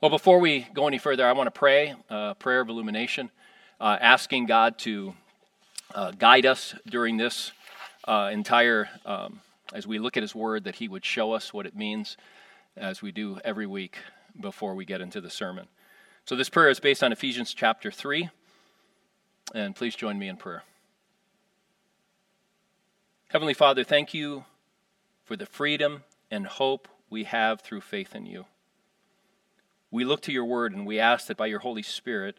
Well, 0.00 0.10
before 0.10 0.38
we 0.38 0.66
go 0.72 0.86
any 0.86 0.98
further, 0.98 1.26
I 1.26 1.32
want 1.32 1.46
to 1.46 1.58
pray 1.58 1.94
a 2.08 2.34
prayer 2.34 2.60
of 2.60 2.68
illumination, 2.68 3.30
uh, 3.80 3.98
asking 4.00 4.46
God 4.46 4.78
to 4.78 5.14
uh, 5.94 6.12
guide 6.12 6.46
us 6.46 6.74
during 6.86 7.16
this 7.16 7.52
uh, 8.04 8.30
entire, 8.32 8.88
um, 9.06 9.40
as 9.72 9.86
we 9.86 9.98
look 9.98 10.16
at 10.16 10.22
His 10.22 10.34
Word, 10.34 10.64
that 10.64 10.76
He 10.76 10.88
would 10.88 11.04
show 11.04 11.32
us 11.32 11.52
what 11.52 11.66
it 11.66 11.76
means, 11.76 12.16
as 12.76 13.02
we 13.02 13.12
do 13.12 13.38
every 13.44 13.66
week 13.66 13.98
before 14.40 14.74
we 14.74 14.84
get 14.84 15.00
into 15.00 15.20
the 15.20 15.30
sermon. 15.30 15.66
So, 16.24 16.36
this 16.36 16.48
prayer 16.48 16.70
is 16.70 16.80
based 16.80 17.02
on 17.02 17.12
Ephesians 17.12 17.52
chapter 17.54 17.90
3, 17.90 18.30
and 19.54 19.74
please 19.74 19.94
join 19.94 20.18
me 20.18 20.28
in 20.28 20.36
prayer. 20.36 20.62
Heavenly 23.28 23.54
Father, 23.54 23.82
thank 23.82 24.12
you 24.12 24.44
for 25.24 25.36
the 25.36 25.46
freedom 25.46 26.04
and 26.30 26.46
hope 26.46 26.88
we 27.08 27.24
have 27.24 27.60
through 27.60 27.80
faith 27.80 28.14
in 28.14 28.26
you. 28.26 28.44
We 29.90 30.04
look 30.04 30.22
to 30.22 30.32
your 30.32 30.44
word 30.44 30.74
and 30.74 30.86
we 30.86 30.98
ask 30.98 31.26
that 31.26 31.36
by 31.36 31.46
your 31.46 31.60
Holy 31.60 31.82
Spirit, 31.82 32.38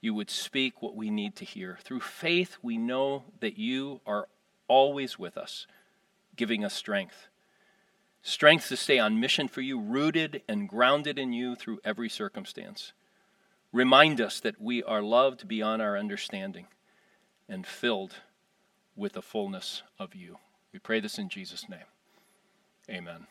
you 0.00 0.14
would 0.14 0.30
speak 0.30 0.80
what 0.82 0.96
we 0.96 1.10
need 1.10 1.36
to 1.36 1.44
hear. 1.44 1.78
Through 1.82 2.00
faith, 2.00 2.56
we 2.62 2.76
know 2.76 3.24
that 3.40 3.58
you 3.58 4.00
are 4.06 4.28
always 4.68 5.18
with 5.18 5.36
us, 5.36 5.66
giving 6.36 6.64
us 6.64 6.74
strength. 6.74 7.28
Strength 8.22 8.68
to 8.68 8.76
stay 8.76 8.98
on 8.98 9.20
mission 9.20 9.48
for 9.48 9.60
you, 9.60 9.80
rooted 9.80 10.42
and 10.48 10.68
grounded 10.68 11.18
in 11.18 11.32
you 11.32 11.54
through 11.54 11.80
every 11.84 12.08
circumstance. 12.08 12.92
Remind 13.72 14.20
us 14.20 14.40
that 14.40 14.60
we 14.60 14.82
are 14.82 15.02
loved 15.02 15.48
beyond 15.48 15.82
our 15.82 15.96
understanding 15.96 16.66
and 17.48 17.66
filled 17.66 18.16
with 18.96 19.12
the 19.12 19.22
fullness 19.22 19.82
of 19.98 20.14
you. 20.14 20.38
We 20.72 20.78
pray 20.78 21.00
this 21.00 21.18
in 21.18 21.28
Jesus' 21.28 21.68
name. 21.68 21.86
Amen. 22.90 23.26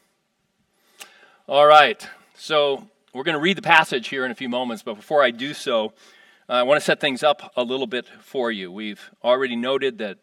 All 1.48 1.66
right, 1.66 2.08
so 2.36 2.88
we're 3.14 3.24
going 3.24 3.38
to 3.38 3.42
read 3.42 3.58
the 3.58 3.62
passage 3.62 4.10
here 4.10 4.26
in 4.26 4.32
a 4.32 4.36
few 4.36 4.50
moments, 4.50 4.84
but 4.84 4.96
before 4.96 5.24
I 5.24 5.32
do 5.32 5.54
so, 5.54 5.94
I 6.50 6.64
want 6.64 6.80
to 6.80 6.86
set 6.86 7.00
things 7.00 7.24
up 7.24 7.52
a 7.56 7.64
little 7.64 7.88
bit 7.88 8.08
for 8.22 8.52
you. 8.52 8.72
We've 8.72 9.12
already 9.24 9.56
noted 9.56 9.98
that 9.98 10.18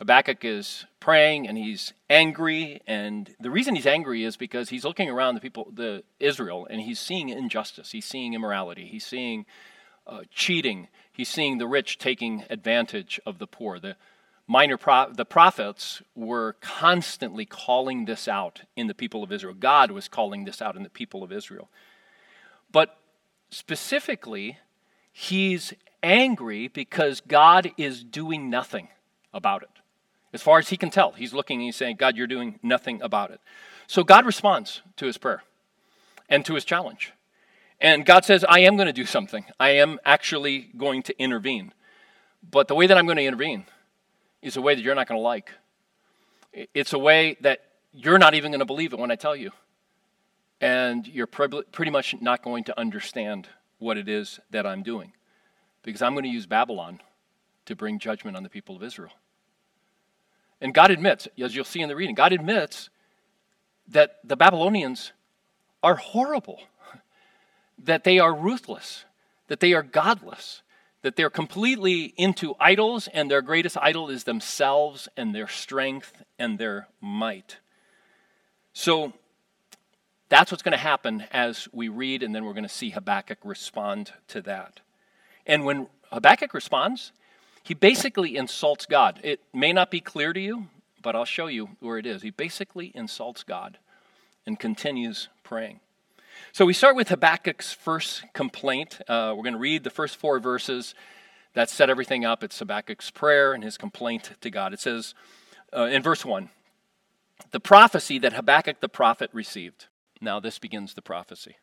Habakkuk 0.00 0.46
is 0.46 0.86
praying 0.98 1.46
and 1.46 1.58
he's 1.58 1.92
angry, 2.08 2.80
and 2.86 3.34
the 3.38 3.50
reason 3.50 3.74
he's 3.74 3.86
angry 3.86 4.24
is 4.24 4.38
because 4.38 4.70
he's 4.70 4.82
looking 4.82 5.10
around 5.10 5.34
the 5.34 5.42
people, 5.42 5.70
the 5.74 6.02
Israel, 6.18 6.66
and 6.70 6.80
he's 6.80 6.98
seeing 6.98 7.28
injustice, 7.28 7.92
he's 7.92 8.06
seeing 8.06 8.32
immorality, 8.32 8.86
he's 8.86 9.04
seeing 9.04 9.44
uh, 10.06 10.22
cheating, 10.30 10.88
he's 11.12 11.28
seeing 11.28 11.58
the 11.58 11.66
rich 11.66 11.98
taking 11.98 12.44
advantage 12.48 13.20
of 13.26 13.38
the 13.38 13.46
poor. 13.46 13.78
The 13.78 13.96
minor 14.46 14.78
pro- 14.78 15.12
the 15.12 15.26
prophets 15.26 16.00
were 16.14 16.54
constantly 16.62 17.44
calling 17.44 18.06
this 18.06 18.26
out 18.26 18.62
in 18.74 18.86
the 18.86 18.94
people 18.94 19.22
of 19.22 19.30
Israel. 19.30 19.54
God 19.54 19.90
was 19.90 20.08
calling 20.08 20.44
this 20.44 20.62
out 20.62 20.76
in 20.76 20.82
the 20.82 20.88
people 20.88 21.22
of 21.22 21.30
Israel. 21.30 21.68
But 22.72 22.96
specifically, 23.50 24.56
he's 25.12 25.74
angry 26.02 26.68
because 26.68 27.20
God 27.20 27.72
is 27.76 28.02
doing 28.02 28.48
nothing 28.48 28.88
about 29.34 29.62
it. 29.62 29.79
As 30.32 30.42
far 30.42 30.58
as 30.58 30.68
he 30.68 30.76
can 30.76 30.90
tell, 30.90 31.12
he's 31.12 31.34
looking 31.34 31.58
and 31.58 31.64
he's 31.64 31.76
saying, 31.76 31.96
God, 31.96 32.16
you're 32.16 32.26
doing 32.26 32.58
nothing 32.62 33.02
about 33.02 33.30
it. 33.30 33.40
So 33.86 34.04
God 34.04 34.24
responds 34.24 34.82
to 34.96 35.06
his 35.06 35.18
prayer 35.18 35.42
and 36.28 36.44
to 36.44 36.54
his 36.54 36.64
challenge. 36.64 37.12
And 37.80 38.06
God 38.06 38.24
says, 38.24 38.44
I 38.48 38.60
am 38.60 38.76
going 38.76 38.86
to 38.86 38.92
do 38.92 39.06
something. 39.06 39.46
I 39.58 39.70
am 39.70 39.98
actually 40.04 40.70
going 40.76 41.02
to 41.04 41.18
intervene. 41.20 41.72
But 42.48 42.68
the 42.68 42.74
way 42.74 42.86
that 42.86 42.96
I'm 42.96 43.06
going 43.06 43.16
to 43.16 43.24
intervene 43.24 43.64
is 44.42 44.56
a 44.56 44.60
way 44.60 44.74
that 44.74 44.82
you're 44.82 44.94
not 44.94 45.08
going 45.08 45.18
to 45.18 45.22
like. 45.22 45.50
It's 46.74 46.92
a 46.92 46.98
way 46.98 47.36
that 47.40 47.62
you're 47.92 48.18
not 48.18 48.34
even 48.34 48.52
going 48.52 48.60
to 48.60 48.66
believe 48.66 48.92
it 48.92 48.98
when 48.98 49.10
I 49.10 49.16
tell 49.16 49.34
you. 49.34 49.50
And 50.60 51.06
you're 51.08 51.26
pretty 51.26 51.90
much 51.90 52.14
not 52.20 52.42
going 52.42 52.64
to 52.64 52.78
understand 52.78 53.48
what 53.78 53.96
it 53.96 54.08
is 54.08 54.38
that 54.50 54.66
I'm 54.66 54.82
doing. 54.82 55.12
Because 55.82 56.02
I'm 56.02 56.12
going 56.12 56.24
to 56.24 56.30
use 56.30 56.46
Babylon 56.46 57.00
to 57.64 57.74
bring 57.74 57.98
judgment 57.98 58.36
on 58.36 58.42
the 58.42 58.50
people 58.50 58.76
of 58.76 58.82
Israel. 58.82 59.12
And 60.60 60.74
God 60.74 60.90
admits, 60.90 61.26
as 61.42 61.54
you'll 61.54 61.64
see 61.64 61.80
in 61.80 61.88
the 61.88 61.96
reading, 61.96 62.14
God 62.14 62.32
admits 62.32 62.90
that 63.88 64.18
the 64.24 64.36
Babylonians 64.36 65.12
are 65.82 65.96
horrible, 65.96 66.62
that 67.78 68.04
they 68.04 68.18
are 68.18 68.34
ruthless, 68.34 69.04
that 69.48 69.60
they 69.60 69.72
are 69.72 69.82
godless, 69.82 70.62
that 71.02 71.16
they're 71.16 71.30
completely 71.30 72.12
into 72.16 72.54
idols, 72.60 73.08
and 73.08 73.30
their 73.30 73.40
greatest 73.42 73.76
idol 73.80 74.10
is 74.10 74.24
themselves 74.24 75.08
and 75.16 75.34
their 75.34 75.48
strength 75.48 76.12
and 76.38 76.58
their 76.58 76.88
might. 77.00 77.58
So 78.72 79.14
that's 80.28 80.52
what's 80.52 80.62
going 80.62 80.72
to 80.72 80.78
happen 80.78 81.24
as 81.32 81.68
we 81.72 81.88
read, 81.88 82.22
and 82.22 82.34
then 82.34 82.44
we're 82.44 82.52
going 82.52 82.62
to 82.62 82.68
see 82.68 82.90
Habakkuk 82.90 83.38
respond 83.44 84.12
to 84.28 84.42
that. 84.42 84.80
And 85.46 85.64
when 85.64 85.88
Habakkuk 86.12 86.54
responds, 86.54 87.12
he 87.62 87.74
basically 87.74 88.36
insults 88.36 88.86
God. 88.86 89.20
It 89.22 89.40
may 89.52 89.72
not 89.72 89.90
be 89.90 90.00
clear 90.00 90.32
to 90.32 90.40
you, 90.40 90.68
but 91.02 91.14
I'll 91.14 91.24
show 91.24 91.46
you 91.46 91.70
where 91.80 91.98
it 91.98 92.06
is. 92.06 92.22
He 92.22 92.30
basically 92.30 92.92
insults 92.94 93.42
God 93.42 93.78
and 94.46 94.58
continues 94.58 95.28
praying. 95.42 95.80
So 96.52 96.64
we 96.64 96.72
start 96.72 96.96
with 96.96 97.10
Habakkuk's 97.10 97.72
first 97.72 98.24
complaint. 98.32 99.00
Uh, 99.06 99.34
we're 99.36 99.42
going 99.42 99.54
to 99.54 99.58
read 99.58 99.84
the 99.84 99.90
first 99.90 100.16
four 100.16 100.40
verses 100.40 100.94
that 101.54 101.70
set 101.70 101.90
everything 101.90 102.24
up. 102.24 102.42
It's 102.42 102.58
Habakkuk's 102.58 103.10
prayer 103.10 103.52
and 103.52 103.62
his 103.62 103.76
complaint 103.76 104.32
to 104.40 104.50
God. 104.50 104.72
It 104.72 104.80
says 104.80 105.14
uh, 105.76 105.84
in 105.84 106.02
verse 106.02 106.24
1 106.24 106.48
the 107.52 107.60
prophecy 107.60 108.18
that 108.18 108.34
Habakkuk 108.34 108.80
the 108.80 108.88
prophet 108.88 109.30
received. 109.32 109.86
Now, 110.20 110.40
this 110.40 110.58
begins 110.58 110.94
the 110.94 111.02
prophecy. 111.02 111.56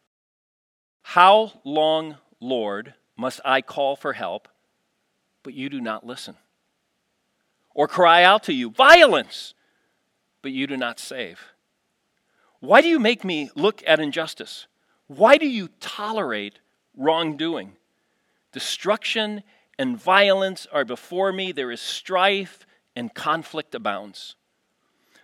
How 1.04 1.62
long, 1.63 2.18
Lord, 2.39 2.96
must 3.16 3.39
I 3.46 3.62
call 3.62 3.96
for 3.96 4.13
help, 4.13 4.48
but 5.48 5.54
you 5.54 5.70
do 5.70 5.80
not 5.80 6.06
listen? 6.06 6.36
Or 7.74 7.88
cry 7.88 8.22
out 8.22 8.44
to 8.44 8.54
you, 8.54 8.70
violence, 8.70 9.54
but 10.42 10.51
you 10.51 10.68
do 10.68 10.75
not 10.75 11.00
save? 11.00 11.39
Why 12.60 12.82
do 12.82 12.89
you 12.89 13.00
make 13.00 13.24
me 13.24 13.50
look 13.56 13.82
at 13.88 14.01
injustice? 14.01 14.68
Why 15.08 15.38
do 15.38 15.48
you 15.48 15.70
tolerate 15.80 16.60
wrongdoing? 16.98 17.77
Destruction 18.51 19.42
and 19.80 19.98
violence 19.98 20.68
are 20.70 20.84
before 20.84 21.32
me. 21.32 21.54
There 21.54 21.72
is 21.72 21.80
strife 21.80 22.68
and 22.94 23.13
conflict 23.13 23.74
abounds. 23.74 24.36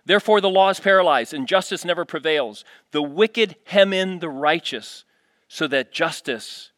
Therefore, 0.06 0.40
the 0.40 0.48
law 0.48 0.70
is 0.70 0.80
paralyzed 0.80 1.34
and 1.34 1.46
justice 1.46 1.84
never 1.84 2.06
prevails. 2.06 2.64
The 2.92 3.02
wicked 3.02 3.56
hem 3.66 3.92
in 3.92 4.20
the 4.20 4.30
righteous 4.30 5.04
so 5.48 5.66
that 5.66 5.92
justice 5.92 6.70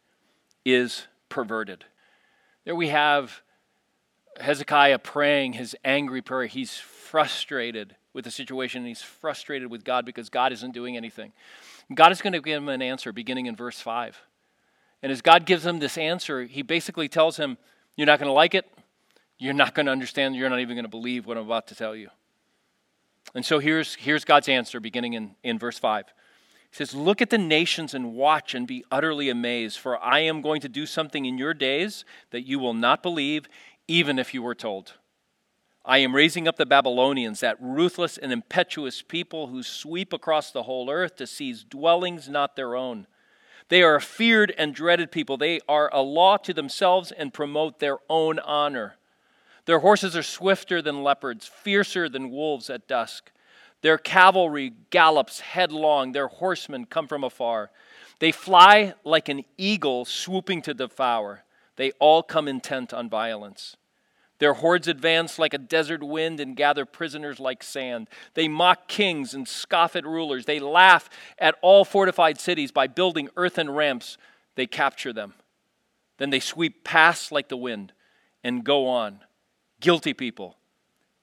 is 0.64 1.06
perverted. 1.28 1.84
There 2.66 2.74
we 2.74 2.88
have 2.88 3.42
Hezekiah 4.40 4.98
praying 4.98 5.52
his 5.52 5.76
angry 5.84 6.20
prayer. 6.20 6.46
He's 6.46 6.76
frustrated 6.76 7.94
with 8.12 8.24
the 8.24 8.30
situation 8.32 8.80
and 8.80 8.88
he's 8.88 9.02
frustrated 9.02 9.70
with 9.70 9.84
God 9.84 10.04
because 10.04 10.28
God 10.28 10.52
isn't 10.52 10.72
doing 10.72 10.96
anything. 10.96 11.32
God 11.94 12.10
is 12.10 12.20
going 12.20 12.32
to 12.32 12.40
give 12.40 12.60
him 12.60 12.68
an 12.68 12.82
answer 12.82 13.12
beginning 13.12 13.46
in 13.46 13.54
verse 13.54 13.78
5. 13.78 14.20
And 15.00 15.12
as 15.12 15.22
God 15.22 15.46
gives 15.46 15.64
him 15.64 15.78
this 15.78 15.96
answer, 15.96 16.42
he 16.42 16.62
basically 16.62 17.08
tells 17.08 17.36
him, 17.36 17.56
You're 17.94 18.08
not 18.08 18.18
going 18.18 18.28
to 18.28 18.32
like 18.32 18.56
it. 18.56 18.66
You're 19.38 19.54
not 19.54 19.76
going 19.76 19.86
to 19.86 19.92
understand. 19.92 20.34
You're 20.34 20.50
not 20.50 20.58
even 20.58 20.74
going 20.74 20.84
to 20.84 20.90
believe 20.90 21.24
what 21.24 21.36
I'm 21.36 21.46
about 21.46 21.68
to 21.68 21.76
tell 21.76 21.94
you. 21.94 22.08
And 23.32 23.46
so 23.46 23.60
here's, 23.60 23.94
here's 23.94 24.24
God's 24.24 24.48
answer 24.48 24.80
beginning 24.80 25.12
in, 25.12 25.36
in 25.44 25.56
verse 25.60 25.78
5. 25.78 26.06
Says, 26.76 26.94
Look 26.94 27.22
at 27.22 27.30
the 27.30 27.38
nations 27.38 27.94
and 27.94 28.12
watch 28.12 28.54
and 28.54 28.66
be 28.66 28.84
utterly 28.90 29.30
amazed, 29.30 29.78
for 29.78 29.96
I 29.96 30.18
am 30.18 30.42
going 30.42 30.60
to 30.60 30.68
do 30.68 30.84
something 30.84 31.24
in 31.24 31.38
your 31.38 31.54
days 31.54 32.04
that 32.32 32.46
you 32.46 32.58
will 32.58 32.74
not 32.74 33.02
believe, 33.02 33.48
even 33.88 34.18
if 34.18 34.34
you 34.34 34.42
were 34.42 34.54
told. 34.54 34.92
I 35.86 35.98
am 35.98 36.14
raising 36.14 36.46
up 36.46 36.56
the 36.56 36.66
Babylonians, 36.66 37.40
that 37.40 37.56
ruthless 37.62 38.18
and 38.18 38.30
impetuous 38.30 39.00
people 39.00 39.46
who 39.46 39.62
sweep 39.62 40.12
across 40.12 40.50
the 40.50 40.64
whole 40.64 40.90
earth 40.90 41.16
to 41.16 41.26
seize 41.26 41.64
dwellings 41.64 42.28
not 42.28 42.56
their 42.56 42.76
own. 42.76 43.06
They 43.70 43.82
are 43.82 43.94
a 43.94 44.00
feared 44.02 44.52
and 44.58 44.74
dreaded 44.74 45.10
people. 45.10 45.38
They 45.38 45.60
are 45.66 45.88
a 45.94 46.02
law 46.02 46.36
to 46.36 46.52
themselves 46.52 47.10
and 47.10 47.32
promote 47.32 47.78
their 47.78 48.00
own 48.10 48.38
honor. 48.40 48.96
Their 49.64 49.78
horses 49.78 50.14
are 50.14 50.22
swifter 50.22 50.82
than 50.82 51.02
leopards, 51.02 51.46
fiercer 51.46 52.06
than 52.10 52.30
wolves 52.30 52.68
at 52.68 52.86
dusk. 52.86 53.32
Their 53.82 53.98
cavalry 53.98 54.72
gallops 54.90 55.40
headlong, 55.40 56.12
their 56.12 56.28
horsemen 56.28 56.86
come 56.86 57.06
from 57.06 57.24
afar. 57.24 57.70
They 58.18 58.32
fly 58.32 58.94
like 59.04 59.28
an 59.28 59.44
eagle 59.58 60.04
swooping 60.04 60.62
to 60.62 60.74
devour. 60.74 61.44
They 61.76 61.92
all 61.98 62.22
come 62.22 62.48
intent 62.48 62.94
on 62.94 63.10
violence. 63.10 63.76
Their 64.38 64.54
hordes 64.54 64.88
advance 64.88 65.38
like 65.38 65.54
a 65.54 65.58
desert 65.58 66.02
wind 66.02 66.40
and 66.40 66.56
gather 66.56 66.84
prisoners 66.84 67.40
like 67.40 67.62
sand. 67.62 68.08
They 68.34 68.48
mock 68.48 68.86
kings 68.86 69.32
and 69.32 69.48
scoff 69.48 69.96
at 69.96 70.04
rulers. 70.04 70.44
They 70.44 70.60
laugh 70.60 71.08
at 71.38 71.56
all 71.62 71.84
fortified 71.84 72.38
cities 72.38 72.70
by 72.70 72.86
building 72.86 73.30
earthen 73.36 73.70
ramps. 73.70 74.18
They 74.54 74.66
capture 74.66 75.12
them. 75.12 75.34
Then 76.18 76.30
they 76.30 76.40
sweep 76.40 76.84
past 76.84 77.32
like 77.32 77.48
the 77.48 77.56
wind 77.56 77.92
and 78.44 78.64
go 78.64 78.86
on. 78.86 79.20
Guilty 79.80 80.12
people 80.14 80.56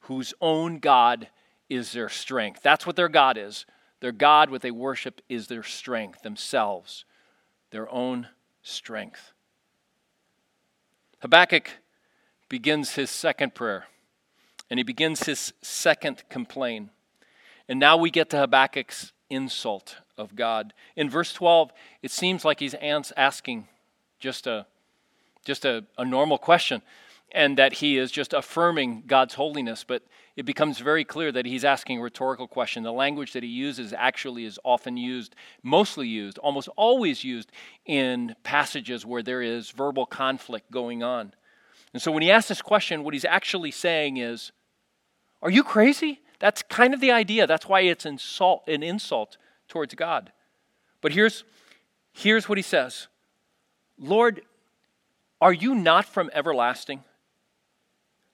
whose 0.00 0.34
own 0.40 0.78
God 0.78 1.28
is 1.74 1.92
their 1.92 2.08
strength. 2.08 2.60
That's 2.62 2.86
what 2.86 2.96
their 2.96 3.08
God 3.08 3.36
is. 3.36 3.66
Their 4.00 4.12
God, 4.12 4.50
what 4.50 4.62
they 4.62 4.70
worship, 4.70 5.20
is 5.28 5.46
their 5.46 5.62
strength, 5.62 6.22
themselves, 6.22 7.04
their 7.70 7.90
own 7.90 8.28
strength. 8.62 9.32
Habakkuk 11.20 11.70
begins 12.48 12.94
his 12.94 13.10
second 13.10 13.54
prayer, 13.54 13.86
and 14.70 14.78
he 14.78 14.84
begins 14.84 15.24
his 15.24 15.52
second 15.62 16.22
complaint. 16.28 16.90
And 17.68 17.80
now 17.80 17.96
we 17.96 18.10
get 18.10 18.30
to 18.30 18.38
Habakkuk's 18.38 19.12
insult 19.30 19.96
of 20.18 20.36
God. 20.36 20.74
In 20.96 21.08
verse 21.08 21.32
12, 21.32 21.72
it 22.02 22.10
seems 22.10 22.44
like 22.44 22.60
he's 22.60 22.74
asking 22.74 23.68
just 24.20 24.46
a, 24.46 24.66
just 25.44 25.64
a, 25.64 25.84
a 25.98 26.04
normal 26.04 26.38
question 26.38 26.82
and 27.34 27.58
that 27.58 27.74
he 27.74 27.98
is 27.98 28.12
just 28.12 28.32
affirming 28.32 29.02
God's 29.08 29.34
holiness, 29.34 29.84
but 29.84 30.04
it 30.36 30.46
becomes 30.46 30.78
very 30.78 31.04
clear 31.04 31.32
that 31.32 31.44
he's 31.44 31.64
asking 31.64 31.98
a 31.98 32.02
rhetorical 32.02 32.46
question. 32.46 32.84
The 32.84 32.92
language 32.92 33.32
that 33.32 33.42
he 33.42 33.48
uses 33.48 33.92
actually 33.92 34.44
is 34.44 34.58
often 34.64 34.96
used, 34.96 35.34
mostly 35.60 36.06
used, 36.06 36.38
almost 36.38 36.68
always 36.76 37.24
used 37.24 37.50
in 37.86 38.36
passages 38.44 39.04
where 39.04 39.22
there 39.22 39.42
is 39.42 39.70
verbal 39.70 40.06
conflict 40.06 40.70
going 40.70 41.02
on. 41.02 41.34
And 41.92 42.00
so 42.00 42.12
when 42.12 42.22
he 42.22 42.30
asks 42.30 42.48
this 42.48 42.62
question, 42.62 43.02
what 43.02 43.14
he's 43.14 43.24
actually 43.24 43.72
saying 43.72 44.16
is, 44.16 44.52
Are 45.42 45.50
you 45.50 45.64
crazy? 45.64 46.20
That's 46.38 46.62
kind 46.62 46.94
of 46.94 47.00
the 47.00 47.10
idea. 47.10 47.48
That's 47.48 47.68
why 47.68 47.80
it's 47.80 48.06
insult, 48.06 48.68
an 48.68 48.84
insult 48.84 49.38
towards 49.68 49.94
God. 49.94 50.30
But 51.00 51.12
here's, 51.12 51.42
here's 52.12 52.48
what 52.48 52.58
he 52.58 52.62
says 52.62 53.08
Lord, 53.98 54.42
are 55.40 55.52
you 55.52 55.74
not 55.74 56.04
from 56.04 56.30
everlasting? 56.32 57.02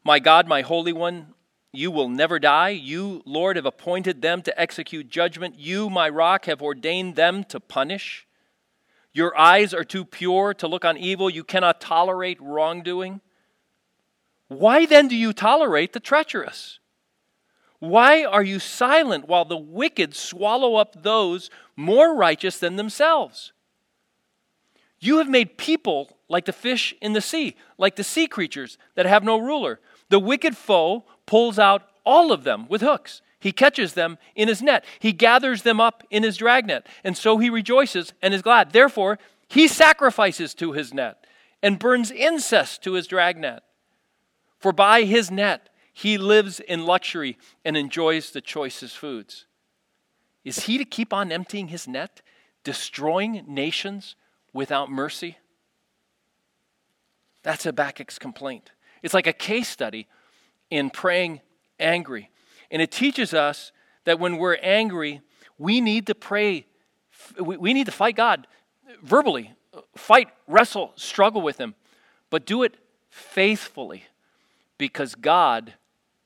My 0.02 0.18
God, 0.18 0.48
my 0.48 0.62
Holy 0.62 0.92
One, 0.92 1.34
you 1.72 1.90
will 1.90 2.08
never 2.08 2.38
die. 2.38 2.70
You, 2.70 3.22
Lord, 3.24 3.56
have 3.56 3.66
appointed 3.66 4.22
them 4.22 4.42
to 4.42 4.60
execute 4.60 5.08
judgment. 5.08 5.58
You, 5.58 5.88
my 5.90 6.08
rock, 6.08 6.46
have 6.46 6.62
ordained 6.62 7.16
them 7.16 7.44
to 7.44 7.60
punish. 7.60 8.26
Your 9.12 9.36
eyes 9.38 9.74
are 9.74 9.84
too 9.84 10.04
pure 10.04 10.54
to 10.54 10.68
look 10.68 10.84
on 10.84 10.96
evil. 10.96 11.28
You 11.28 11.44
cannot 11.44 11.80
tolerate 11.80 12.40
wrongdoing. 12.40 13.20
Why 14.48 14.86
then 14.86 15.06
do 15.06 15.16
you 15.16 15.32
tolerate 15.32 15.92
the 15.92 16.00
treacherous? 16.00 16.80
Why 17.78 18.24
are 18.24 18.42
you 18.42 18.58
silent 18.58 19.28
while 19.28 19.44
the 19.44 19.56
wicked 19.56 20.14
swallow 20.14 20.74
up 20.74 21.02
those 21.02 21.50
more 21.76 22.14
righteous 22.14 22.58
than 22.58 22.76
themselves? 22.76 23.52
You 24.98 25.18
have 25.18 25.28
made 25.28 25.56
people 25.56 26.18
like 26.28 26.44
the 26.44 26.52
fish 26.52 26.94
in 27.00 27.14
the 27.14 27.20
sea, 27.20 27.56
like 27.78 27.96
the 27.96 28.04
sea 28.04 28.26
creatures 28.26 28.76
that 28.96 29.06
have 29.06 29.24
no 29.24 29.38
ruler. 29.38 29.80
The 30.10 30.20
wicked 30.20 30.56
foe 30.56 31.04
pulls 31.24 31.58
out 31.58 31.88
all 32.04 32.30
of 32.30 32.44
them 32.44 32.66
with 32.68 32.82
hooks. 32.82 33.22
He 33.38 33.52
catches 33.52 33.94
them 33.94 34.18
in 34.34 34.48
his 34.48 34.60
net. 34.60 34.84
He 34.98 35.12
gathers 35.12 35.62
them 35.62 35.80
up 35.80 36.04
in 36.10 36.22
his 36.22 36.36
dragnet. 36.36 36.86
And 37.02 37.16
so 37.16 37.38
he 37.38 37.48
rejoices 37.48 38.12
and 38.20 38.34
is 38.34 38.42
glad. 38.42 38.72
Therefore, 38.72 39.18
he 39.48 39.66
sacrifices 39.66 40.52
to 40.54 40.72
his 40.72 40.92
net 40.92 41.26
and 41.62 41.78
burns 41.78 42.10
incense 42.10 42.76
to 42.78 42.92
his 42.92 43.06
dragnet. 43.06 43.62
For 44.58 44.72
by 44.72 45.02
his 45.02 45.30
net 45.30 45.70
he 45.92 46.18
lives 46.18 46.60
in 46.60 46.84
luxury 46.84 47.38
and 47.64 47.76
enjoys 47.76 48.30
the 48.30 48.40
choicest 48.40 48.96
foods. 48.96 49.46
Is 50.44 50.64
he 50.64 50.78
to 50.78 50.84
keep 50.84 51.12
on 51.12 51.32
emptying 51.32 51.68
his 51.68 51.88
net, 51.88 52.22
destroying 52.64 53.44
nations 53.46 54.16
without 54.52 54.90
mercy? 54.90 55.38
That's 57.42 57.64
Habakkuk's 57.64 58.18
complaint. 58.18 58.70
It's 59.02 59.14
like 59.14 59.26
a 59.26 59.32
case 59.32 59.68
study 59.68 60.06
in 60.70 60.90
praying 60.90 61.40
angry. 61.78 62.30
And 62.70 62.80
it 62.80 62.90
teaches 62.90 63.34
us 63.34 63.72
that 64.04 64.18
when 64.18 64.36
we're 64.36 64.58
angry, 64.62 65.20
we 65.58 65.80
need 65.80 66.06
to 66.06 66.14
pray, 66.14 66.66
we 67.38 67.72
need 67.74 67.86
to 67.86 67.92
fight 67.92 68.16
God 68.16 68.46
verbally, 69.02 69.52
fight, 69.96 70.28
wrestle, 70.46 70.92
struggle 70.96 71.42
with 71.42 71.58
Him, 71.58 71.74
but 72.28 72.46
do 72.46 72.62
it 72.62 72.76
faithfully 73.08 74.04
because 74.78 75.14
God 75.14 75.74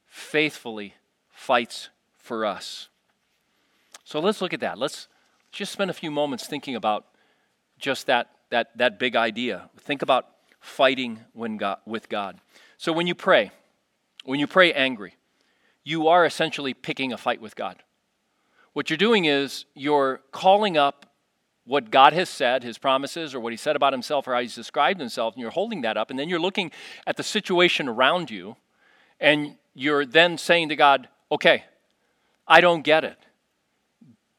faithfully 0.07 0.95
fights 1.31 1.91
for 2.17 2.45
us. 2.45 2.89
So 4.05 4.21
let's 4.21 4.41
look 4.41 4.53
at 4.53 4.61
that. 4.61 4.79
Let's 4.79 5.09
just 5.51 5.73
spend 5.73 5.91
a 5.91 5.95
few 5.95 6.11
moments 6.11 6.47
thinking 6.47 6.77
about 6.77 7.07
just 7.79 8.07
that, 8.07 8.31
that, 8.51 8.77
that 8.77 8.99
big 8.99 9.17
idea. 9.17 9.71
Think 9.79 10.03
about 10.03 10.27
fighting 10.61 11.21
when 11.33 11.57
God, 11.57 11.79
with 11.87 12.09
God. 12.09 12.39
So 12.85 12.93
when 12.93 13.07
you 13.07 13.15
pray, 13.15 13.51
when 14.27 14.39
you 14.39 14.47
pray 14.47 14.71
angry, 14.71 15.15
you 15.85 16.09
are 16.09 16.27
essentially 16.27 16.75
picking 16.75 17.15
a 17.15 17.17
fight 17.17 17.41
with 17.41 17.57
God. 17.57 17.83
What 18.75 18.91
you're 18.91 18.99
doing 18.99 19.25
is 19.25 19.65
you're 19.73 20.21
calling 20.33 20.77
up 20.77 21.07
what 21.65 21.91
God 21.91 22.13
has 22.13 22.29
said, 22.29 22.63
his 22.63 22.77
promises, 22.77 23.35
or 23.35 23.41
what 23.41 23.55
he 23.55 23.57
said 23.57 23.75
about 23.75 23.95
himself, 23.95 24.29
or 24.29 24.35
how 24.35 24.43
he's 24.43 24.55
described 24.55 25.01
himself, 25.01 25.33
and 25.33 25.41
you're 25.41 25.51
holding 25.51 25.81
that 25.81 25.97
up, 25.97 26.11
and 26.11 26.19
then 26.19 26.29
you're 26.29 26.39
looking 26.39 26.71
at 27.07 27.17
the 27.17 27.23
situation 27.23 27.89
around 27.89 28.31
you, 28.31 28.55
and 29.19 29.57
you're 29.73 30.05
then 30.05 30.37
saying 30.37 30.69
to 30.69 30.77
God, 30.77 31.09
okay, 31.33 31.65
I 32.47 32.61
don't 32.61 32.85
get 32.85 33.03
it. 33.03 33.17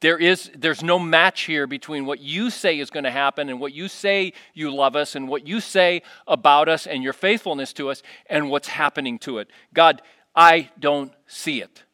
There 0.05 0.19
is, 0.19 0.51
there's 0.55 0.83
no 0.83 0.99
match 0.99 1.45
here 1.45 1.65
between 1.65 2.05
what 2.05 2.19
you 2.19 2.51
say 2.51 2.77
is 2.77 2.91
going 2.91 3.05
to 3.05 3.09
happen 3.09 3.49
and 3.49 3.59
what 3.59 3.73
you 3.73 3.87
say 3.87 4.33
you 4.53 4.69
love 4.69 4.95
us 4.95 5.15
and 5.15 5.27
what 5.27 5.47
you 5.47 5.59
say 5.59 6.03
about 6.27 6.69
us 6.69 6.85
and 6.85 7.01
your 7.01 7.11
faithfulness 7.11 7.73
to 7.73 7.89
us 7.89 8.03
and 8.27 8.51
what's 8.51 8.67
happening 8.67 9.17
to 9.17 9.39
it. 9.39 9.49
God, 9.73 10.03
I 10.35 10.69
don't 10.79 11.11
see 11.25 11.59
it. 11.59 11.85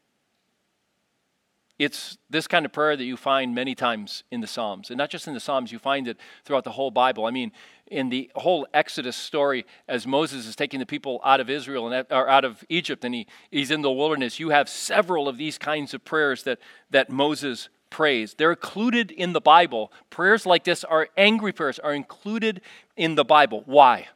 It's 1.80 2.17
this 2.30 2.47
kind 2.47 2.65
of 2.65 2.74
prayer 2.74 2.97
that 2.97 3.06
you 3.06 3.15
find 3.15 3.56
many 3.56 3.76
times 3.76 4.26
in 4.30 4.41
the 4.41 4.45
Psalms. 4.45 4.89
And 4.89 4.97
not 4.97 5.10
just 5.10 5.26
in 5.26 5.34
the 5.34 5.39
Psalms, 5.39 5.71
you 5.71 5.80
find 5.80 6.06
it 6.10 6.17
throughout 6.43 6.65
the 6.65 6.71
whole 6.71 6.91
Bible. 6.91 7.26
I 7.26 7.32
mean, 7.32 7.54
in 7.88 8.10
the 8.10 8.30
whole 8.36 8.67
Exodus 8.74 9.15
story, 9.15 9.65
as 9.88 10.06
Moses 10.06 10.45
is 10.45 10.58
taking 10.58 10.82
the 10.82 10.86
people 10.86 11.21
out 11.24 11.39
of 11.39 11.50
Israel 11.50 11.89
and 11.89 12.06
or 12.12 12.28
out 12.28 12.43
of 12.43 12.62
Egypt, 12.67 13.06
and 13.06 13.15
he, 13.15 13.28
he's 13.52 13.71
in 13.71 13.82
the 13.82 13.89
wilderness, 13.89 14.38
you 14.38 14.50
have 14.50 14.67
several 14.67 15.30
of 15.30 15.38
these 15.38 15.58
kinds 15.58 15.93
of 15.93 16.04
prayers 16.04 16.43
that, 16.43 16.60
that 16.89 17.10
Moses 17.10 17.69
prays. 17.91 18.34
They're 18.34 18.51
included 18.51 19.12
in 19.12 19.34
the 19.34 19.41
Bible. 19.41 19.91
Prayers 20.10 20.47
like 20.47 20.63
this 20.63 20.84
are 20.84 21.10
angry 21.15 21.54
prayers, 21.54 21.77
are 21.77 21.93
included 21.93 22.62
in 22.97 23.13
the 23.13 23.23
Bible. 23.23 23.62
Why? 23.67 24.08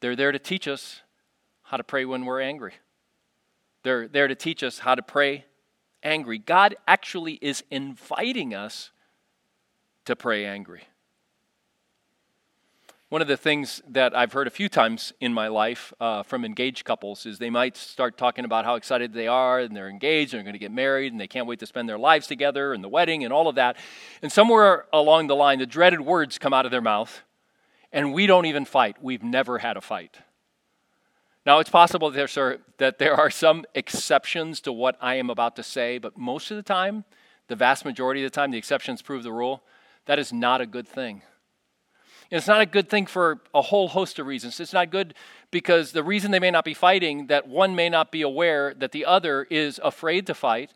They're 0.00 0.16
there 0.16 0.32
to 0.32 0.38
teach 0.38 0.66
us 0.66 1.02
how 1.64 1.76
to 1.76 1.84
pray 1.84 2.06
when 2.06 2.24
we're 2.24 2.40
angry. 2.40 2.72
They're 3.82 4.08
there 4.08 4.28
to 4.28 4.34
teach 4.34 4.62
us 4.62 4.78
how 4.78 4.94
to 4.94 5.02
pray 5.02 5.44
angry. 6.02 6.38
God 6.38 6.76
actually 6.88 7.34
is 7.42 7.62
inviting 7.70 8.54
us 8.54 8.90
to 10.06 10.16
pray 10.16 10.46
angry. 10.46 10.84
One 13.16 13.22
of 13.22 13.28
the 13.28 13.38
things 13.38 13.80
that 13.88 14.14
I've 14.14 14.34
heard 14.34 14.46
a 14.46 14.50
few 14.50 14.68
times 14.68 15.14
in 15.22 15.32
my 15.32 15.48
life 15.48 15.90
uh, 15.98 16.22
from 16.22 16.44
engaged 16.44 16.84
couples 16.84 17.24
is 17.24 17.38
they 17.38 17.48
might 17.48 17.74
start 17.74 18.18
talking 18.18 18.44
about 18.44 18.66
how 18.66 18.74
excited 18.74 19.14
they 19.14 19.26
are 19.26 19.58
and 19.58 19.74
they're 19.74 19.88
engaged 19.88 20.34
and 20.34 20.38
they're 20.38 20.44
going 20.44 20.52
to 20.52 20.58
get 20.58 20.70
married 20.70 21.12
and 21.12 21.18
they 21.18 21.26
can't 21.26 21.46
wait 21.46 21.58
to 21.60 21.66
spend 21.66 21.88
their 21.88 21.96
lives 21.96 22.26
together 22.26 22.74
and 22.74 22.84
the 22.84 22.90
wedding 22.90 23.24
and 23.24 23.32
all 23.32 23.48
of 23.48 23.54
that. 23.54 23.78
And 24.20 24.30
somewhere 24.30 24.84
along 24.92 25.28
the 25.28 25.34
line, 25.34 25.60
the 25.60 25.66
dreaded 25.66 26.02
words 26.02 26.36
come 26.36 26.52
out 26.52 26.66
of 26.66 26.70
their 26.70 26.82
mouth 26.82 27.22
and 27.90 28.12
we 28.12 28.26
don't 28.26 28.44
even 28.44 28.66
fight. 28.66 28.96
We've 29.00 29.24
never 29.24 29.56
had 29.56 29.78
a 29.78 29.80
fight. 29.80 30.18
Now, 31.46 31.58
it's 31.60 31.70
possible 31.70 32.10
that 32.10 32.98
there 32.98 33.14
are 33.14 33.30
some 33.30 33.64
exceptions 33.74 34.60
to 34.60 34.72
what 34.74 34.98
I 35.00 35.14
am 35.14 35.30
about 35.30 35.56
to 35.56 35.62
say, 35.62 35.96
but 35.96 36.18
most 36.18 36.50
of 36.50 36.58
the 36.58 36.62
time, 36.62 37.06
the 37.48 37.56
vast 37.56 37.86
majority 37.86 38.22
of 38.22 38.30
the 38.30 38.36
time, 38.36 38.50
the 38.50 38.58
exceptions 38.58 39.00
prove 39.00 39.22
the 39.22 39.32
rule, 39.32 39.62
that 40.04 40.18
is 40.18 40.34
not 40.34 40.60
a 40.60 40.66
good 40.66 40.86
thing. 40.86 41.22
It's 42.30 42.46
not 42.46 42.60
a 42.60 42.66
good 42.66 42.88
thing 42.88 43.06
for 43.06 43.40
a 43.54 43.62
whole 43.62 43.88
host 43.88 44.18
of 44.18 44.26
reasons. 44.26 44.58
It's 44.58 44.72
not 44.72 44.90
good 44.90 45.14
because 45.50 45.92
the 45.92 46.02
reason 46.02 46.30
they 46.30 46.40
may 46.40 46.50
not 46.50 46.64
be 46.64 46.74
fighting, 46.74 47.28
that 47.28 47.46
one 47.46 47.74
may 47.74 47.88
not 47.88 48.10
be 48.10 48.22
aware 48.22 48.74
that 48.74 48.92
the 48.92 49.04
other 49.04 49.44
is 49.44 49.80
afraid 49.82 50.26
to 50.26 50.34
fight 50.34 50.72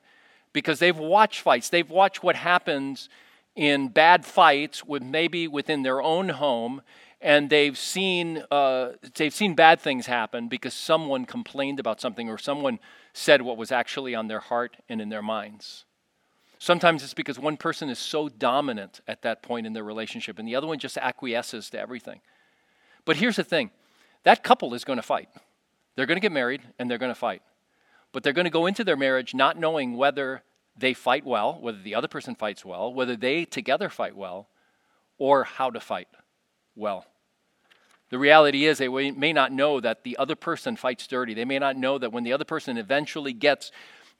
because 0.52 0.78
they've 0.78 0.96
watched 0.96 1.40
fights. 1.40 1.68
They've 1.68 1.90
watched 1.90 2.22
what 2.22 2.36
happens 2.36 3.08
in 3.56 3.88
bad 3.88 4.24
fights 4.24 4.84
with 4.84 5.02
maybe 5.02 5.48
within 5.48 5.82
their 5.82 6.00
own 6.00 6.28
home 6.30 6.82
and 7.20 7.50
they've 7.50 7.76
seen 7.76 8.42
uh, 8.50 8.90
they've 9.14 9.34
seen 9.34 9.54
bad 9.54 9.80
things 9.80 10.06
happen 10.06 10.48
because 10.48 10.72
someone 10.72 11.26
complained 11.26 11.78
about 11.78 12.00
something 12.00 12.28
or 12.28 12.38
someone 12.38 12.78
said 13.12 13.42
what 13.42 13.56
was 13.56 13.70
actually 13.70 14.14
on 14.14 14.28
their 14.28 14.40
heart 14.40 14.76
and 14.88 15.00
in 15.00 15.08
their 15.10 15.22
minds. 15.22 15.84
Sometimes 16.62 17.03
it's 17.03 17.14
because 17.14 17.38
one 17.38 17.57
person 17.57 17.88
is 17.88 17.99
so 17.99 18.29
dominant 18.29 19.01
at 19.09 19.23
that 19.23 19.42
point 19.42 19.66
in 19.66 19.73
their 19.73 19.83
relationship 19.83 20.38
and 20.38 20.46
the 20.46 20.55
other 20.55 20.66
one 20.66 20.79
just 20.79 20.99
acquiesces 20.99 21.70
to 21.70 21.81
everything. 21.81 22.20
But 23.07 23.16
here's 23.16 23.37
the 23.37 23.44
thing 23.44 23.70
that 24.25 24.44
couple 24.44 24.75
is 24.75 24.85
going 24.85 24.99
to 24.99 25.03
fight. 25.03 25.31
They're 25.96 26.05
going 26.05 26.16
to 26.16 26.20
get 26.20 26.33
married 26.33 26.61
and 26.79 26.90
they're 26.90 26.99
going 26.99 27.11
to 27.11 27.18
fight. 27.18 27.40
But 28.12 28.23
they're 28.23 28.35
going 28.35 28.44
to 28.44 28.51
go 28.51 28.66
into 28.66 28.85
their 28.85 28.96
marriage 28.96 29.33
not 29.33 29.59
knowing 29.59 29.96
whether 29.96 30.42
they 30.77 30.92
fight 30.92 31.25
well, 31.25 31.59
whether 31.59 31.81
the 31.81 31.94
other 31.94 32.09
person 32.09 32.35
fights 32.35 32.62
well, 32.62 32.92
whether 32.92 33.16
they 33.16 33.46
together 33.46 33.88
fight 33.88 34.14
well, 34.14 34.46
or 35.16 35.44
how 35.44 35.70
to 35.70 35.81
fight 35.81 36.09
well. 36.77 37.07
The 38.11 38.18
reality 38.18 38.66
is, 38.66 38.79
they 38.79 38.88
may 38.88 39.33
not 39.33 39.53
know 39.53 39.81
that 39.81 40.03
the 40.03 40.16
other 40.18 40.35
person 40.35 40.77
fights 40.77 41.07
dirty. 41.07 41.33
They 41.33 41.44
may 41.44 41.59
not 41.59 41.77
know 41.77 41.96
that 41.96 42.12
when 42.12 42.25
the 42.25 42.33
other 42.33 42.44
person 42.44 42.77
eventually 42.77 43.33
gets, 43.33 43.70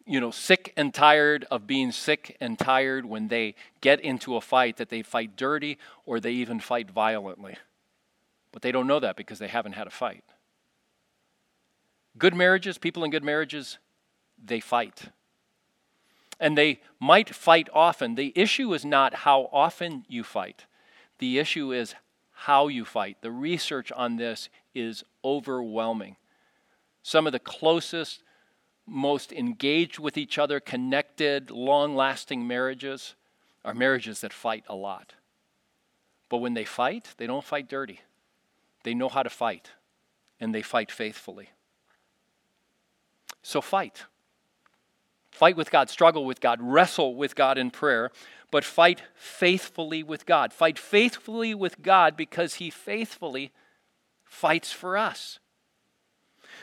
you 0.06 0.20
know, 0.20 0.30
sick 0.30 0.72
and 0.76 0.92
tired 0.92 1.46
of 1.50 1.66
being 1.66 1.92
sick 1.92 2.36
and 2.40 2.58
tired 2.58 3.04
when 3.04 3.28
they 3.28 3.54
get 3.80 4.00
into 4.00 4.36
a 4.36 4.40
fight, 4.40 4.76
that 4.78 4.88
they 4.88 5.02
fight 5.02 5.36
dirty 5.36 5.78
or 6.04 6.20
they 6.20 6.32
even 6.32 6.60
fight 6.60 6.90
violently. 6.90 7.56
But 8.52 8.62
they 8.62 8.72
don't 8.72 8.86
know 8.86 9.00
that 9.00 9.16
because 9.16 9.38
they 9.38 9.48
haven't 9.48 9.72
had 9.72 9.86
a 9.86 9.90
fight. 9.90 10.24
Good 12.18 12.34
marriages, 12.34 12.78
people 12.78 13.04
in 13.04 13.10
good 13.10 13.24
marriages, 13.24 13.78
they 14.42 14.60
fight. 14.60 15.10
And 16.40 16.56
they 16.56 16.80
might 16.98 17.34
fight 17.34 17.68
often. 17.72 18.14
The 18.14 18.32
issue 18.34 18.74
is 18.74 18.84
not 18.84 19.14
how 19.14 19.48
often 19.52 20.04
you 20.08 20.24
fight, 20.24 20.64
the 21.18 21.38
issue 21.38 21.72
is 21.72 21.94
how 22.32 22.68
you 22.68 22.86
fight. 22.86 23.18
The 23.20 23.30
research 23.30 23.92
on 23.92 24.16
this 24.16 24.48
is 24.74 25.04
overwhelming. 25.22 26.16
Some 27.02 27.26
of 27.26 27.32
the 27.32 27.38
closest, 27.38 28.22
most 28.90 29.33
engaged 29.33 29.98
with 29.98 30.18
each 30.18 30.38
other, 30.38 30.61
connected, 30.61 31.50
long 31.50 31.94
lasting 31.94 32.46
marriages 32.46 33.14
are 33.64 33.74
marriages 33.74 34.20
that 34.20 34.33
fight 34.33 34.64
a 34.68 34.74
lot. 34.74 35.14
But 36.29 36.38
when 36.38 36.55
they 36.55 36.64
fight, 36.64 37.14
they 37.16 37.26
don't 37.26 37.44
fight 37.44 37.68
dirty. 37.68 38.00
They 38.83 38.94
know 38.94 39.09
how 39.09 39.22
to 39.22 39.31
fight, 39.31 39.70
and 40.40 40.55
they 40.55 40.62
fight 40.62 40.90
faithfully. 40.90 41.50
So 43.42 43.61
fight. 43.61 44.05
Fight 45.31 45.57
with 45.57 45.70
God, 45.70 45.88
struggle 45.88 46.24
with 46.24 46.40
God, 46.40 46.59
wrestle 46.61 47.14
with 47.14 47.35
God 47.35 47.57
in 47.57 47.70
prayer 47.70 48.11
but 48.50 48.64
fight 48.64 49.03
faithfully 49.14 50.03
with 50.03 50.26
God. 50.26 50.53
Fight 50.53 50.79
faithfully 50.79 51.55
with 51.55 51.83
God 51.83 52.16
because 52.16 52.55
He 52.55 52.70
faithfully 52.70 53.53
fights 54.24 54.72
for 54.72 54.96
us. 54.96 55.38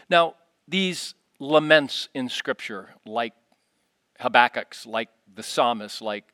Now, 0.10 0.36
these 0.68 1.16
laments 1.40 2.10
in 2.14 2.30
Scripture, 2.30 2.90
like 3.06 3.34
Habakkuk's, 4.20 4.86
like 4.86 5.10
the 5.34 5.44
psalmist, 5.44 6.02
like, 6.02 6.26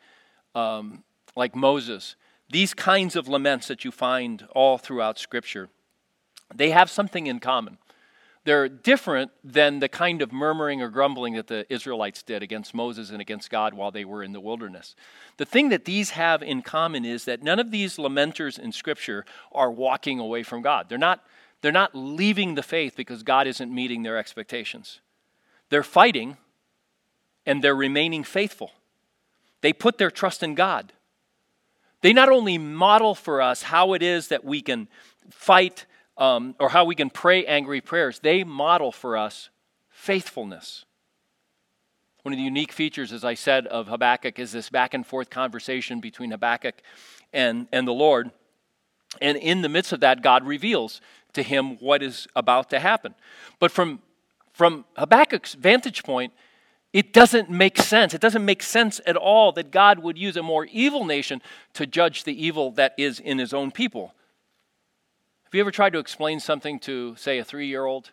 um, 0.55 1.03
like 1.35 1.55
Moses, 1.55 2.15
these 2.49 2.73
kinds 2.73 3.15
of 3.15 3.27
laments 3.27 3.67
that 3.67 3.83
you 3.83 3.91
find 3.91 4.47
all 4.53 4.77
throughout 4.77 5.19
Scripture, 5.19 5.69
they 6.53 6.69
have 6.69 6.89
something 6.89 7.27
in 7.27 7.39
common. 7.39 7.77
They're 8.45 8.67
different 8.67 9.31
than 9.43 9.79
the 9.79 9.87
kind 9.87 10.21
of 10.21 10.33
murmuring 10.33 10.81
or 10.81 10.89
grumbling 10.89 11.35
that 11.35 11.47
the 11.47 11.65
Israelites 11.73 12.23
did 12.23 12.43
against 12.43 12.73
Moses 12.73 13.09
and 13.09 13.21
against 13.21 13.49
God 13.49 13.73
while 13.73 13.89
they 13.89 14.03
were 14.03 14.21
in 14.21 14.33
the 14.33 14.41
wilderness. 14.41 14.95
The 15.37 15.45
thing 15.45 15.69
that 15.69 15.85
these 15.85 16.11
have 16.11 16.43
in 16.43 16.61
common 16.61 17.05
is 17.05 17.23
that 17.25 17.41
none 17.41 17.59
of 17.59 17.71
these 17.71 17.95
lamenters 17.95 18.59
in 18.59 18.73
Scripture 18.73 19.23
are 19.53 19.71
walking 19.71 20.19
away 20.19 20.43
from 20.43 20.61
God. 20.61 20.89
They're 20.89 20.97
not, 20.97 21.23
they're 21.63 21.71
not 21.71 21.95
leaving 21.95 22.55
the 22.55 22.61
faith 22.61 22.93
because 22.97 23.23
God 23.23 23.47
isn't 23.47 23.73
meeting 23.73 24.03
their 24.03 24.17
expectations. 24.17 24.99
They're 25.69 25.81
fighting 25.81 26.35
and 27.45 27.63
they're 27.63 27.73
remaining 27.73 28.25
faithful. 28.25 28.71
They 29.61 29.71
put 29.71 29.97
their 29.97 30.11
trust 30.11 30.43
in 30.43 30.55
God. 30.55 30.91
They 32.01 32.11
not 32.11 32.27
only 32.27 32.57
model 32.57 33.15
for 33.15 33.41
us 33.41 33.63
how 33.63 33.93
it 33.93 34.03
is 34.03 34.27
that 34.27 34.43
we 34.43 34.61
can 34.61 34.89
fight 35.31 35.85
um, 36.17 36.53
or 36.59 36.67
how 36.67 36.83
we 36.83 36.95
can 36.95 37.09
pray 37.09 37.45
angry 37.45 37.79
prayers, 37.79 38.19
they 38.19 38.43
model 38.43 38.91
for 38.91 39.15
us 39.15 39.49
faithfulness. 39.89 40.83
One 42.23 42.33
of 42.33 42.37
the 42.37 42.43
unique 42.43 42.73
features, 42.73 43.13
as 43.13 43.23
I 43.23 43.35
said, 43.35 43.67
of 43.67 43.87
Habakkuk 43.87 44.37
is 44.37 44.51
this 44.51 44.69
back 44.69 44.93
and 44.93 45.07
forth 45.07 45.29
conversation 45.29 46.01
between 46.01 46.31
Habakkuk 46.31 46.81
and, 47.31 47.67
and 47.71 47.87
the 47.87 47.93
Lord. 47.93 48.31
And 49.21 49.37
in 49.37 49.61
the 49.61 49.69
midst 49.69 49.93
of 49.93 50.01
that, 50.01 50.21
God 50.21 50.45
reveals 50.45 50.99
to 51.33 51.43
him 51.43 51.77
what 51.77 52.01
is 52.01 52.27
about 52.35 52.69
to 52.69 52.79
happen. 52.79 53.15
But 53.59 53.71
from, 53.71 54.01
from 54.53 54.85
Habakkuk's 54.97 55.53
vantage 55.53 56.03
point, 56.03 56.33
it 56.93 57.11
doesn't 57.11 57.49
make 57.49 57.79
sense. 57.79 58.13
It 58.13 58.21
doesn't 58.21 58.45
make 58.45 58.61
sense 58.61 59.01
at 59.07 59.17
all 59.17 59.51
that 59.53 59.71
God 59.71 59.99
would 59.99 60.17
use 60.17 60.37
a 60.37 60.43
more 60.43 60.65
evil 60.65 61.05
nation 61.05 61.41
to 61.73 61.87
judge 61.87 62.23
the 62.23 62.45
evil 62.45 62.71
that 62.71 62.93
is 62.97 63.19
in 63.19 63.39
his 63.39 63.51
own 63.51 63.71
people. 63.71 64.13
Have 65.45 65.55
you 65.55 65.61
ever 65.61 65.71
tried 65.71 65.93
to 65.93 65.99
explain 65.99 66.39
something 66.39 66.79
to, 66.79 67.15
say, 67.15 67.39
a 67.39 67.43
three 67.43 67.67
year 67.67 67.85
old? 67.85 68.11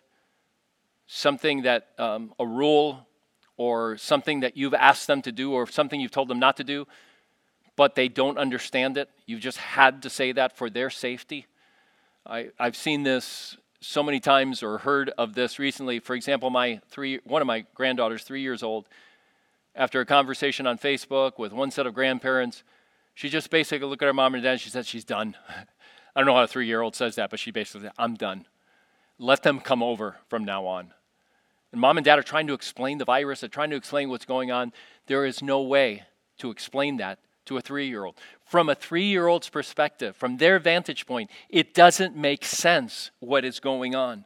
Something 1.05 1.61
that, 1.63 1.89
um, 1.99 2.33
a 2.39 2.45
rule 2.45 3.07
or 3.55 3.97
something 3.97 4.39
that 4.39 4.57
you've 4.57 4.73
asked 4.73 5.05
them 5.05 5.21
to 5.21 5.31
do 5.31 5.53
or 5.53 5.67
something 5.67 5.99
you've 5.99 6.11
told 6.11 6.27
them 6.27 6.39
not 6.39 6.57
to 6.57 6.63
do, 6.63 6.87
but 7.75 7.93
they 7.93 8.07
don't 8.07 8.39
understand 8.39 8.97
it? 8.97 9.09
You've 9.27 9.41
just 9.41 9.57
had 9.59 10.01
to 10.03 10.09
say 10.09 10.31
that 10.31 10.57
for 10.57 10.69
their 10.71 10.89
safety? 10.89 11.45
I, 12.25 12.49
I've 12.59 12.75
seen 12.75 13.03
this 13.03 13.57
so 13.79 14.03
many 14.03 14.19
times 14.19 14.61
or 14.61 14.77
heard 14.79 15.09
of 15.17 15.33
this 15.33 15.57
recently. 15.57 15.99
For 15.99 16.15
example, 16.15 16.49
my 16.49 16.81
three, 16.89 17.19
one 17.23 17.41
of 17.41 17.47
my 17.47 17.65
granddaughters, 17.73 18.23
three 18.23 18.41
years 18.41 18.61
old, 18.61 18.87
after 19.75 20.01
a 20.01 20.05
conversation 20.05 20.67
on 20.67 20.77
Facebook 20.77 21.39
with 21.39 21.51
one 21.51 21.71
set 21.71 21.87
of 21.87 21.93
grandparents, 21.93 22.63
she 23.15 23.29
just 23.29 23.49
basically 23.49 23.87
looked 23.87 24.03
at 24.03 24.07
her 24.07 24.13
mom 24.13 24.35
and 24.35 24.43
dad 24.43 24.51
and 24.51 24.61
she 24.61 24.69
said 24.69 24.85
she's 24.85 25.03
done. 25.03 25.35
I 26.15 26.19
don't 26.19 26.27
know 26.27 26.35
how 26.35 26.43
a 26.43 26.47
three 26.47 26.67
year 26.67 26.81
old 26.81 26.95
says 26.95 27.15
that, 27.15 27.29
but 27.29 27.39
she 27.39 27.51
basically 27.51 27.81
said, 27.81 27.93
I'm 27.97 28.15
done. 28.15 28.45
Let 29.17 29.43
them 29.43 29.59
come 29.59 29.81
over 29.81 30.17
from 30.29 30.43
now 30.43 30.65
on. 30.65 30.93
And 31.71 31.79
mom 31.79 31.97
and 31.97 32.05
dad 32.05 32.19
are 32.19 32.23
trying 32.23 32.47
to 32.47 32.53
explain 32.53 32.97
the 32.97 33.05
virus, 33.05 33.39
they're 33.39 33.49
trying 33.49 33.69
to 33.71 33.75
explain 33.75 34.09
what's 34.09 34.25
going 34.25 34.51
on. 34.51 34.73
There 35.07 35.25
is 35.25 35.41
no 35.41 35.61
way 35.61 36.03
to 36.39 36.51
explain 36.51 36.97
that 36.97 37.19
to 37.45 37.57
a 37.57 37.61
three 37.61 37.87
year 37.87 38.05
old. 38.05 38.15
From 38.51 38.67
a 38.67 38.75
three 38.75 39.05
year 39.05 39.27
old's 39.27 39.47
perspective, 39.47 40.13
from 40.13 40.35
their 40.35 40.59
vantage 40.59 41.05
point, 41.05 41.31
it 41.47 41.73
doesn't 41.73 42.17
make 42.17 42.43
sense 42.43 43.09
what 43.21 43.45
is 43.45 43.61
going 43.61 43.95
on. 43.95 44.25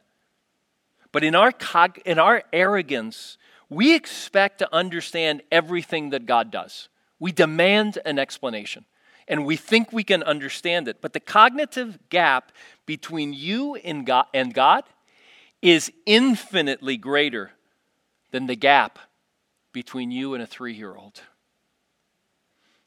But 1.12 1.22
in 1.22 1.36
our, 1.36 1.52
cog- 1.52 2.00
in 2.04 2.18
our 2.18 2.42
arrogance, 2.52 3.38
we 3.70 3.94
expect 3.94 4.58
to 4.58 4.74
understand 4.74 5.42
everything 5.52 6.10
that 6.10 6.26
God 6.26 6.50
does. 6.50 6.88
We 7.20 7.30
demand 7.30 8.00
an 8.04 8.18
explanation 8.18 8.84
and 9.28 9.46
we 9.46 9.54
think 9.54 9.92
we 9.92 10.02
can 10.02 10.24
understand 10.24 10.88
it. 10.88 11.00
But 11.00 11.12
the 11.12 11.20
cognitive 11.20 11.96
gap 12.08 12.50
between 12.84 13.32
you 13.32 13.76
and 13.76 14.04
God, 14.04 14.26
and 14.34 14.52
God 14.52 14.82
is 15.62 15.92
infinitely 16.04 16.96
greater 16.96 17.52
than 18.32 18.48
the 18.48 18.56
gap 18.56 18.98
between 19.72 20.10
you 20.10 20.34
and 20.34 20.42
a 20.42 20.48
three 20.48 20.74
year 20.74 20.96
old. 20.96 21.20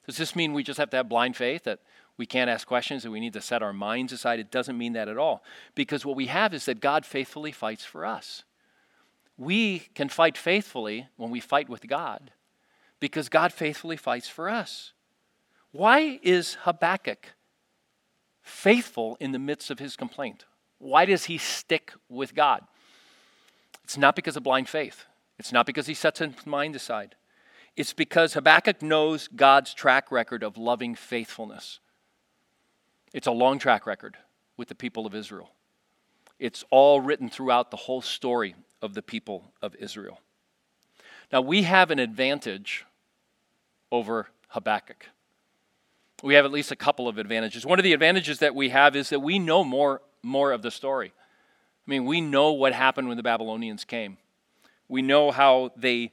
Does 0.10 0.18
this 0.18 0.36
mean 0.36 0.54
we 0.54 0.64
just 0.64 0.80
have 0.80 0.90
to 0.90 0.98
have 0.98 1.08
blind 1.08 1.38
faith 1.38 1.66
that 1.66 1.82
we 2.18 2.26
can't 2.26 2.50
ask 2.50 2.68
questions 2.68 3.04
and 3.04 3.14
we 3.14 3.20
need 3.20 3.34
to 3.34 3.42
set 3.42 3.62
our 3.62 3.72
minds 3.72 4.12
aside? 4.12 4.40
It 4.40 4.50
doesn't 4.50 4.76
mean 4.76 4.94
that 4.94 5.08
at 5.08 5.20
all. 5.20 5.44
Because 5.76 6.04
what 6.04 6.16
we 6.16 6.26
have 6.26 6.52
is 6.52 6.66
that 6.66 6.80
God 6.80 7.06
faithfully 7.06 7.52
fights 7.52 7.86
for 7.86 8.08
us. 8.08 8.44
We 9.38 9.88
can 9.94 10.10
fight 10.10 10.36
faithfully 10.36 11.06
when 11.16 11.30
we 11.30 11.40
fight 11.40 11.70
with 11.70 11.88
God 11.88 12.32
because 13.00 13.30
God 13.30 13.54
faithfully 13.54 13.98
fights 13.98 14.28
for 14.28 14.50
us. 14.50 14.94
Why 15.74 16.20
is 16.24 16.56
Habakkuk 16.62 17.34
faithful 18.42 19.16
in 19.20 19.32
the 19.32 19.38
midst 19.38 19.70
of 19.70 19.78
his 19.78 19.96
complaint? 19.96 20.46
Why 20.80 21.06
does 21.06 21.26
he 21.26 21.38
stick 21.38 21.94
with 22.10 22.34
God? 22.34 22.64
It's 23.84 23.96
not 23.96 24.16
because 24.16 24.36
of 24.36 24.42
blind 24.42 24.70
faith. 24.70 25.06
It's 25.38 25.52
not 25.52 25.68
because 25.68 25.86
he 25.86 25.94
sets 25.94 26.18
his 26.18 26.48
mind 26.48 26.76
aside. 26.76 27.14
It's 27.80 27.94
because 27.94 28.34
Habakkuk 28.34 28.82
knows 28.82 29.30
God's 29.30 29.74
track 29.74 30.12
record 30.12 30.44
of 30.44 30.58
loving 30.58 30.96
faithfulness. 30.96 31.80
It's 33.14 33.26
a 33.26 33.32
long 33.32 33.58
track 33.58 33.88
record 33.88 34.18
with 34.58 34.68
the 34.68 34.76
people 34.76 35.08
of 35.08 35.16
Israel. 35.16 35.52
It's 36.40 36.66
all 36.72 37.00
written 37.00 37.30
throughout 37.30 37.72
the 37.72 37.78
whole 37.78 38.02
story 38.02 38.56
of 38.82 38.96
the 38.96 39.02
people 39.02 39.54
of 39.62 39.76
Israel. 39.76 40.20
Now, 41.32 41.40
we 41.40 41.64
have 41.64 41.90
an 41.90 42.00
advantage 42.00 42.86
over 43.94 44.28
Habakkuk. 44.50 45.06
We 46.22 46.34
have 46.34 46.44
at 46.44 46.52
least 46.52 46.74
a 46.74 46.76
couple 46.76 47.08
of 47.08 47.18
advantages. 47.18 47.66
One 47.66 47.80
of 47.80 47.84
the 47.84 47.94
advantages 47.94 48.40
that 48.40 48.54
we 48.54 48.68
have 48.70 48.94
is 48.98 49.08
that 49.08 49.22
we 49.22 49.40
know 49.40 49.64
more, 49.64 50.02
more 50.22 50.52
of 50.52 50.64
the 50.64 50.72
story. 50.72 51.14
I 51.88 51.90
mean, 51.90 52.04
we 52.04 52.20
know 52.20 52.52
what 52.52 52.74
happened 52.74 53.08
when 53.08 53.16
the 53.16 53.24
Babylonians 53.24 53.86
came. 53.86 54.18
We 54.90 55.02
know 55.02 55.32
how 55.32 55.72
they, 55.78 56.12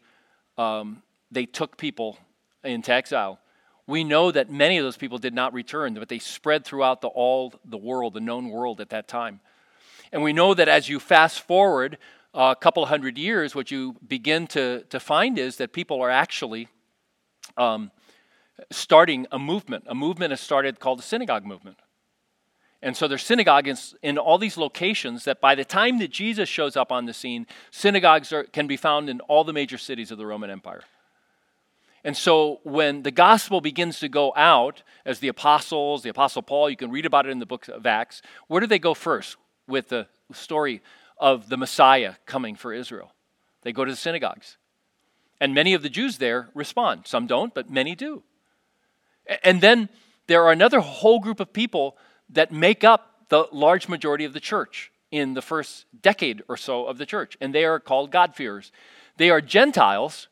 um, 0.57 1.03
they 1.37 1.45
took 1.45 1.77
people 1.77 2.19
into 2.65 2.91
exile. 2.91 3.39
We 3.87 4.05
know 4.05 4.33
that 4.33 4.51
many 4.51 4.79
of 4.79 4.85
those 4.85 4.97
people 4.97 5.19
did 5.19 5.35
not 5.35 5.53
return, 5.53 5.93
but 5.93 6.09
they 6.09 6.19
spread 6.19 6.65
throughout 6.65 7.03
the, 7.03 7.09
all 7.09 7.53
the 7.63 7.77
world, 7.77 8.15
the 8.15 8.23
known 8.23 8.49
world 8.49 8.81
at 8.81 8.89
that 8.89 9.07
time. 9.07 9.41
And 10.13 10.23
we 10.23 10.33
know 10.33 10.55
that 10.55 10.67
as 10.67 10.89
you 10.89 10.99
fast 10.99 11.41
forward 11.41 11.99
a 12.33 12.57
couple 12.59 12.87
hundred 12.87 13.19
years, 13.19 13.55
what 13.55 13.71
you 13.71 13.97
begin 14.09 14.47
to, 14.49 14.85
to 14.85 14.99
find 14.99 15.39
is 15.39 15.57
that 15.57 15.75
people 15.75 16.01
are 16.01 16.09
actually 16.11 16.69
um, 17.59 17.91
starting 18.73 19.27
a 19.31 19.39
movement. 19.39 19.85
A 19.89 19.95
movement 19.95 20.31
has 20.31 20.41
started 20.41 20.81
called 20.81 21.01
the 21.01 21.05
synagogue 21.05 21.45
movement. 21.45 21.77
And 22.81 22.97
so 22.97 23.07
there's 23.09 23.25
synagogues 23.25 23.95
in 24.03 24.17
all 24.17 24.39
these 24.39 24.57
locations 24.57 25.25
that 25.25 25.43
by 25.43 25.55
the 25.55 25.67
time 25.67 25.99
that 25.99 26.11
Jesus 26.11 26.49
shows 26.49 26.79
up 26.79 26.91
on 26.91 27.05
the 27.05 27.13
scene, 27.13 27.47
synagogues 27.71 28.33
are, 28.33 28.45
can 28.45 28.67
be 28.67 28.79
found 28.79 29.11
in 29.11 29.21
all 29.21 29.45
the 29.45 29.53
major 29.53 29.77
cities 29.77 30.11
of 30.11 30.17
the 30.17 30.25
Roman 30.25 30.49
Empire. 30.49 30.83
And 32.07 32.17
so 32.17 32.61
when 32.63 33.03
the 33.03 33.11
gospel 33.11 33.61
begins 33.61 33.99
to 33.99 34.09
go 34.09 34.33
out, 34.37 34.85
as 35.05 35.19
the 35.19 35.27
apostles, 35.27 36.05
the 36.05 36.09
apostle 36.09 36.41
Paul, 36.41 36.71
you 36.71 36.77
can 36.77 36.93
read 36.93 37.05
about 37.05 37.27
it 37.27 37.31
in 37.31 37.41
the 37.41 37.47
book 37.47 37.67
of 37.67 37.85
Acts, 37.85 38.23
where 38.47 38.61
do 38.61 38.69
they 38.69 38.79
go 38.79 38.95
first 38.95 39.37
with 39.67 39.89
the 39.89 40.07
story 40.33 40.83
of 41.19 41.49
the 41.49 41.57
Messiah 41.57 42.15
coming 42.25 42.55
for 42.55 42.73
Israel? 42.73 43.13
They 43.63 43.73
go 43.73 43.85
to 43.85 43.91
the 43.91 43.97
synagogues. 43.97 44.57
And 45.41 45.53
many 45.53 45.75
of 45.75 45.83
the 45.83 45.89
Jews 45.89 46.19
there 46.19 46.49
respond. 46.55 47.09
Some 47.09 47.27
don't, 47.27 47.53
but 47.53 47.71
many 47.73 47.97
do. 47.97 48.23
And 49.43 49.61
then 49.61 49.89
there 50.29 50.45
are 50.45 50.53
another 50.53 50.79
whole 50.79 51.19
group 51.19 51.41
of 51.41 51.53
people 51.53 51.97
that 52.31 52.53
make 52.53 52.85
up 52.85 53.25
the 53.31 53.49
large 53.51 53.89
majority 53.89 54.25
of 54.25 54.33
the 54.33 54.39
church 54.39 54.93
in 55.11 55.35
the 55.35 55.43
first 55.43 55.87
decade 56.03 56.45
or 56.49 56.57
so 56.57 56.87
of 56.87 56.99
the 56.99 57.07
church, 57.07 57.37
and 57.41 57.53
they 57.53 57.65
are 57.65 57.81
called 57.81 58.13
God-fearers. 58.13 58.71
They 59.17 59.29
are 59.29 59.41
Gentiles 59.41 60.29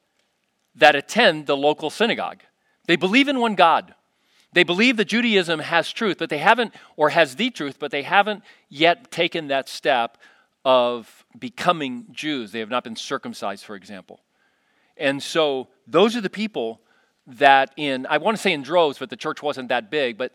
that 0.74 0.94
attend 0.94 1.46
the 1.46 1.56
local 1.56 1.90
synagogue. 1.90 2.42
They 2.86 2.96
believe 2.96 3.28
in 3.28 3.40
one 3.40 3.54
God. 3.54 3.94
They 4.52 4.62
believe 4.62 4.96
that 4.98 5.06
Judaism 5.06 5.60
has 5.60 5.90
truth, 5.90 6.18
but 6.18 6.30
they 6.30 6.38
haven't, 6.38 6.74
or 6.96 7.10
has 7.10 7.36
the 7.36 7.50
truth, 7.50 7.78
but 7.78 7.90
they 7.90 8.02
haven't 8.02 8.44
yet 8.68 9.10
taken 9.10 9.48
that 9.48 9.68
step 9.68 10.18
of 10.64 11.24
becoming 11.38 12.06
Jews. 12.12 12.52
They 12.52 12.60
have 12.60 12.70
not 12.70 12.84
been 12.84 12.96
circumcised, 12.96 13.64
for 13.64 13.74
example. 13.74 14.20
And 14.96 15.22
so 15.22 15.68
those 15.86 16.14
are 16.16 16.20
the 16.20 16.30
people 16.30 16.80
that 17.26 17.72
in, 17.76 18.06
I 18.06 18.18
want 18.18 18.36
to 18.36 18.42
say 18.42 18.52
in 18.52 18.62
droves, 18.62 18.98
but 18.98 19.10
the 19.10 19.16
church 19.16 19.42
wasn't 19.42 19.68
that 19.70 19.90
big, 19.90 20.16
but, 20.16 20.32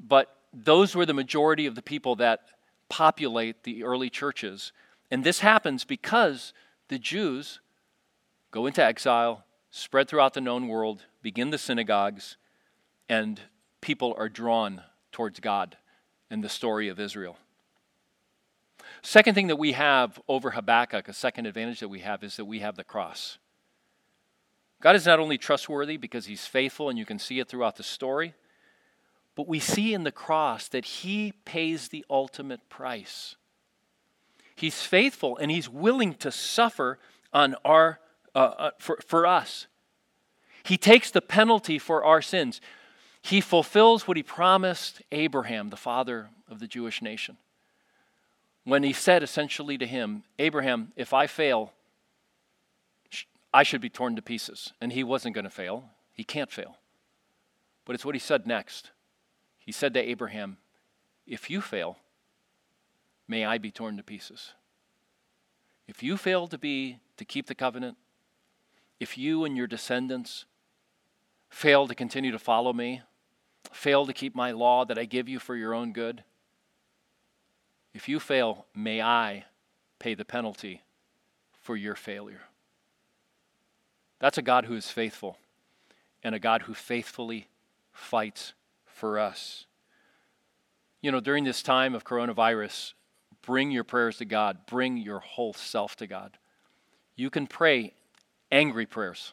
but 0.00 0.34
those 0.52 0.94
were 0.94 1.04
the 1.04 1.14
majority 1.14 1.66
of 1.66 1.74
the 1.74 1.82
people 1.82 2.16
that 2.16 2.40
populate 2.88 3.64
the 3.64 3.84
early 3.84 4.08
churches. 4.08 4.72
And 5.10 5.24
this 5.24 5.40
happens 5.40 5.84
because 5.84 6.54
the 6.88 6.98
Jews 6.98 7.60
go 8.50 8.66
into 8.66 8.82
exile, 8.82 9.44
spread 9.78 10.08
throughout 10.08 10.34
the 10.34 10.40
known 10.40 10.68
world, 10.68 11.04
begin 11.22 11.50
the 11.50 11.58
synagogues, 11.58 12.36
and 13.08 13.40
people 13.80 14.14
are 14.18 14.28
drawn 14.28 14.82
towards 15.12 15.40
God 15.40 15.76
in 16.30 16.40
the 16.40 16.48
story 16.48 16.88
of 16.88 17.00
Israel. 17.00 17.38
Second 19.02 19.34
thing 19.34 19.46
that 19.46 19.56
we 19.56 19.72
have 19.72 20.20
over 20.28 20.50
Habakkuk, 20.50 21.08
a 21.08 21.12
second 21.12 21.46
advantage 21.46 21.80
that 21.80 21.88
we 21.88 22.00
have, 22.00 22.22
is 22.22 22.36
that 22.36 22.44
we 22.44 22.60
have 22.60 22.76
the 22.76 22.84
cross. 22.84 23.38
God 24.80 24.96
is 24.96 25.06
not 25.06 25.20
only 25.20 25.38
trustworthy 25.38 25.96
because 25.96 26.26
he's 26.26 26.46
faithful, 26.46 26.88
and 26.88 26.98
you 26.98 27.06
can 27.06 27.18
see 27.18 27.38
it 27.38 27.48
throughout 27.48 27.76
the 27.76 27.82
story, 27.82 28.34
but 29.34 29.48
we 29.48 29.60
see 29.60 29.94
in 29.94 30.02
the 30.02 30.12
cross 30.12 30.68
that 30.68 30.84
he 30.84 31.32
pays 31.44 31.88
the 31.88 32.04
ultimate 32.10 32.68
price. 32.68 33.36
He's 34.56 34.82
faithful 34.82 35.36
and 35.36 35.52
he's 35.52 35.68
willing 35.68 36.14
to 36.14 36.32
suffer 36.32 36.98
on 37.32 37.54
our, 37.64 38.00
uh, 38.38 38.70
for, 38.78 38.98
for 39.06 39.26
us. 39.26 39.66
He 40.62 40.76
takes 40.76 41.10
the 41.10 41.20
penalty 41.20 41.78
for 41.78 42.04
our 42.04 42.22
sins. 42.22 42.60
He 43.22 43.40
fulfills 43.40 44.06
what 44.06 44.16
he 44.16 44.22
promised 44.22 45.02
Abraham, 45.10 45.70
the 45.70 45.76
father 45.76 46.30
of 46.48 46.60
the 46.60 46.66
Jewish 46.66 47.02
nation. 47.02 47.36
When 48.64 48.82
he 48.82 48.92
said 48.92 49.22
essentially 49.22 49.78
to 49.78 49.86
him, 49.86 50.24
Abraham, 50.38 50.92
if 50.94 51.12
I 51.12 51.26
fail, 51.26 51.72
I 53.52 53.62
should 53.62 53.80
be 53.80 53.88
torn 53.88 54.14
to 54.16 54.22
pieces. 54.22 54.72
And 54.80 54.92
he 54.92 55.02
wasn't 55.02 55.34
going 55.34 55.44
to 55.44 55.50
fail. 55.50 55.84
He 56.12 56.24
can't 56.24 56.52
fail. 56.52 56.76
But 57.84 57.94
it's 57.94 58.04
what 58.04 58.14
he 58.14 58.20
said 58.20 58.46
next. 58.46 58.90
He 59.58 59.72
said 59.72 59.94
to 59.94 60.00
Abraham, 60.00 60.58
If 61.26 61.48
you 61.48 61.60
fail, 61.60 61.96
may 63.26 63.44
I 63.44 63.58
be 63.58 63.70
torn 63.70 63.96
to 63.96 64.02
pieces. 64.02 64.52
If 65.86 66.02
you 66.02 66.18
fail 66.18 66.46
to 66.48 66.58
be 66.58 66.98
to 67.16 67.24
keep 67.24 67.46
the 67.46 67.54
covenant, 67.54 67.96
if 69.00 69.16
you 69.16 69.44
and 69.44 69.56
your 69.56 69.66
descendants 69.66 70.44
fail 71.48 71.86
to 71.86 71.94
continue 71.94 72.30
to 72.32 72.38
follow 72.38 72.72
me, 72.72 73.02
fail 73.72 74.06
to 74.06 74.12
keep 74.12 74.34
my 74.34 74.50
law 74.50 74.84
that 74.84 74.98
I 74.98 75.04
give 75.04 75.28
you 75.28 75.38
for 75.38 75.56
your 75.56 75.74
own 75.74 75.92
good, 75.92 76.24
if 77.94 78.08
you 78.08 78.20
fail, 78.20 78.66
may 78.74 79.00
I 79.02 79.44
pay 79.98 80.14
the 80.14 80.24
penalty 80.24 80.82
for 81.60 81.76
your 81.76 81.94
failure. 81.94 82.42
That's 84.20 84.38
a 84.38 84.42
God 84.42 84.66
who 84.66 84.74
is 84.74 84.90
faithful 84.90 85.38
and 86.22 86.34
a 86.34 86.38
God 86.38 86.62
who 86.62 86.74
faithfully 86.74 87.48
fights 87.92 88.52
for 88.84 89.18
us. 89.18 89.66
You 91.00 91.12
know, 91.12 91.20
during 91.20 91.44
this 91.44 91.62
time 91.62 91.94
of 91.94 92.04
coronavirus, 92.04 92.94
bring 93.42 93.70
your 93.70 93.84
prayers 93.84 94.18
to 94.18 94.24
God, 94.24 94.66
bring 94.66 94.96
your 94.96 95.20
whole 95.20 95.52
self 95.52 95.96
to 95.96 96.06
God. 96.06 96.38
You 97.16 97.30
can 97.30 97.46
pray 97.46 97.94
angry 98.50 98.86
prayers 98.86 99.32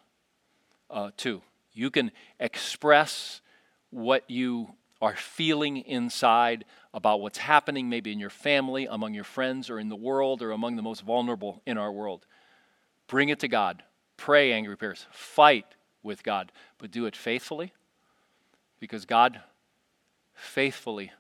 uh, 0.90 1.12
too. 1.18 1.42
You 1.74 1.90
can 1.90 2.12
express 2.40 3.42
what 3.90 4.30
you 4.30 4.70
are 5.02 5.16
feeling 5.16 5.78
inside 5.78 6.66
about 6.94 7.20
what's 7.20 7.38
happening, 7.38 7.90
maybe 7.90 8.12
in 8.12 8.20
your 8.20 8.30
family, 8.30 8.88
among 8.90 9.14
your 9.14 9.24
friends, 9.24 9.70
or 9.70 9.80
in 9.80 9.90
the 9.90 9.96
world, 9.96 10.42
or 10.42 10.52
among 10.52 10.78
the 10.78 10.82
most 10.82 11.02
vulnerable 11.02 11.62
in 11.66 11.78
our 11.78 11.92
world. 11.92 12.26
Bring 13.08 13.30
it 13.30 13.40
to 13.40 13.48
God. 13.48 13.84
Pray 14.18 14.54
angry 14.54 14.78
prayers. 14.78 15.06
Fight 15.12 15.66
with 16.02 16.24
God, 16.24 16.52
but 16.78 16.92
do 16.92 17.06
it 17.06 17.16
faithfully 17.16 17.74
because 18.80 19.06
God 19.06 19.42
faithfully 20.34 21.12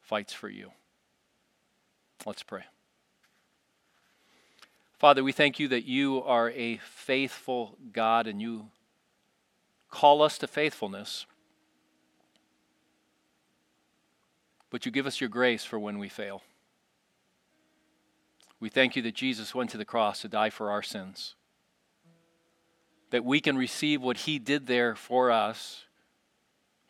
fights 0.00 0.32
for 0.32 0.48
you. 0.48 0.70
Let's 2.26 2.42
pray. 2.42 2.64
Father, 4.98 5.22
we 5.22 5.32
thank 5.32 5.58
you 5.58 5.68
that 5.68 5.84
you 5.84 6.22
are 6.24 6.50
a 6.50 6.78
faithful 6.78 7.76
God 7.92 8.26
and 8.26 8.42
you 8.42 8.66
call 9.90 10.22
us 10.22 10.38
to 10.38 10.46
faithfulness. 10.46 11.24
But 14.70 14.84
you 14.84 14.92
give 14.92 15.06
us 15.06 15.20
your 15.20 15.30
grace 15.30 15.64
for 15.64 15.78
when 15.78 15.98
we 15.98 16.08
fail. 16.08 16.42
We 18.60 18.68
thank 18.68 18.96
you 18.96 19.02
that 19.02 19.14
Jesus 19.14 19.54
went 19.54 19.70
to 19.70 19.78
the 19.78 19.84
cross 19.84 20.20
to 20.22 20.28
die 20.28 20.50
for 20.50 20.70
our 20.70 20.82
sins 20.82 21.36
that 23.10 23.24
we 23.24 23.40
can 23.40 23.56
receive 23.56 24.02
what 24.02 24.18
He 24.18 24.38
did 24.38 24.66
there 24.66 24.94
for 24.94 25.30
us 25.30 25.84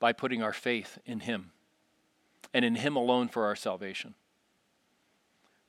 by 0.01 0.13
putting 0.13 0.43
our 0.43 0.53
faith 0.53 0.99
in 1.05 1.21
Him 1.21 1.53
and 2.53 2.65
in 2.65 2.77
Him 2.77 2.97
alone 2.97 3.29
for 3.29 3.45
our 3.45 3.57
salvation. 3.57 4.15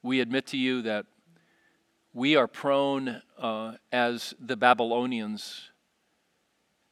We 0.01 0.21
admit 0.21 0.47
to 0.47 0.57
you 0.57 0.81
that 0.83 1.05
we 2.13 2.35
are 2.35 2.47
prone, 2.47 3.21
uh, 3.37 3.73
as 3.91 4.33
the 4.39 4.57
Babylonians, 4.57 5.69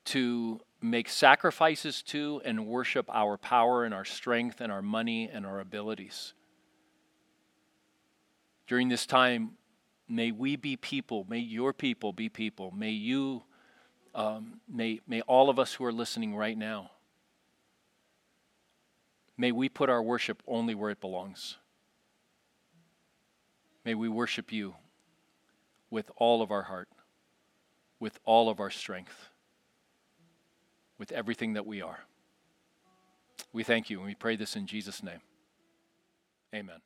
to 0.05 0.61
make 0.81 1.09
sacrifices 1.09 2.01
to 2.03 2.41
and 2.45 2.67
worship 2.67 3.09
our 3.11 3.37
power 3.37 3.83
and 3.83 3.93
our 3.93 4.05
strength 4.05 4.61
and 4.61 4.71
our 4.71 4.81
money 4.81 5.29
and 5.31 5.45
our 5.45 5.59
abilities. 5.59 6.33
During 8.67 8.89
this 8.89 9.05
time, 9.05 9.51
may 10.07 10.31
we 10.31 10.55
be 10.55 10.75
people, 10.75 11.25
may 11.27 11.39
your 11.39 11.73
people 11.73 12.13
be 12.13 12.29
people, 12.29 12.71
may 12.71 12.91
you 12.91 13.43
um, 14.13 14.61
may, 14.67 14.99
may 15.07 15.21
all 15.21 15.49
of 15.49 15.59
us 15.59 15.75
who 15.75 15.85
are 15.85 15.93
listening 15.93 16.35
right 16.35 16.57
now, 16.57 16.89
may 19.37 19.51
we 19.51 19.69
put 19.69 19.89
our 19.89 20.01
worship 20.01 20.41
only 20.47 20.73
where 20.73 20.89
it 20.89 20.99
belongs. 20.99 21.57
May 23.85 23.93
we 23.93 24.09
worship 24.09 24.51
you 24.51 24.73
with 25.89 26.11
all 26.17 26.41
of 26.41 26.51
our 26.51 26.63
heart, 26.63 26.89
with 27.99 28.19
all 28.25 28.49
of 28.49 28.59
our 28.59 28.69
strength, 28.69 29.29
with 30.97 31.11
everything 31.11 31.53
that 31.53 31.65
we 31.65 31.81
are. 31.81 31.99
We 33.53 33.63
thank 33.63 33.89
you 33.89 33.99
and 33.99 34.07
we 34.07 34.15
pray 34.15 34.35
this 34.35 34.55
in 34.55 34.67
Jesus' 34.67 35.03
name. 35.03 35.21
Amen. 36.53 36.79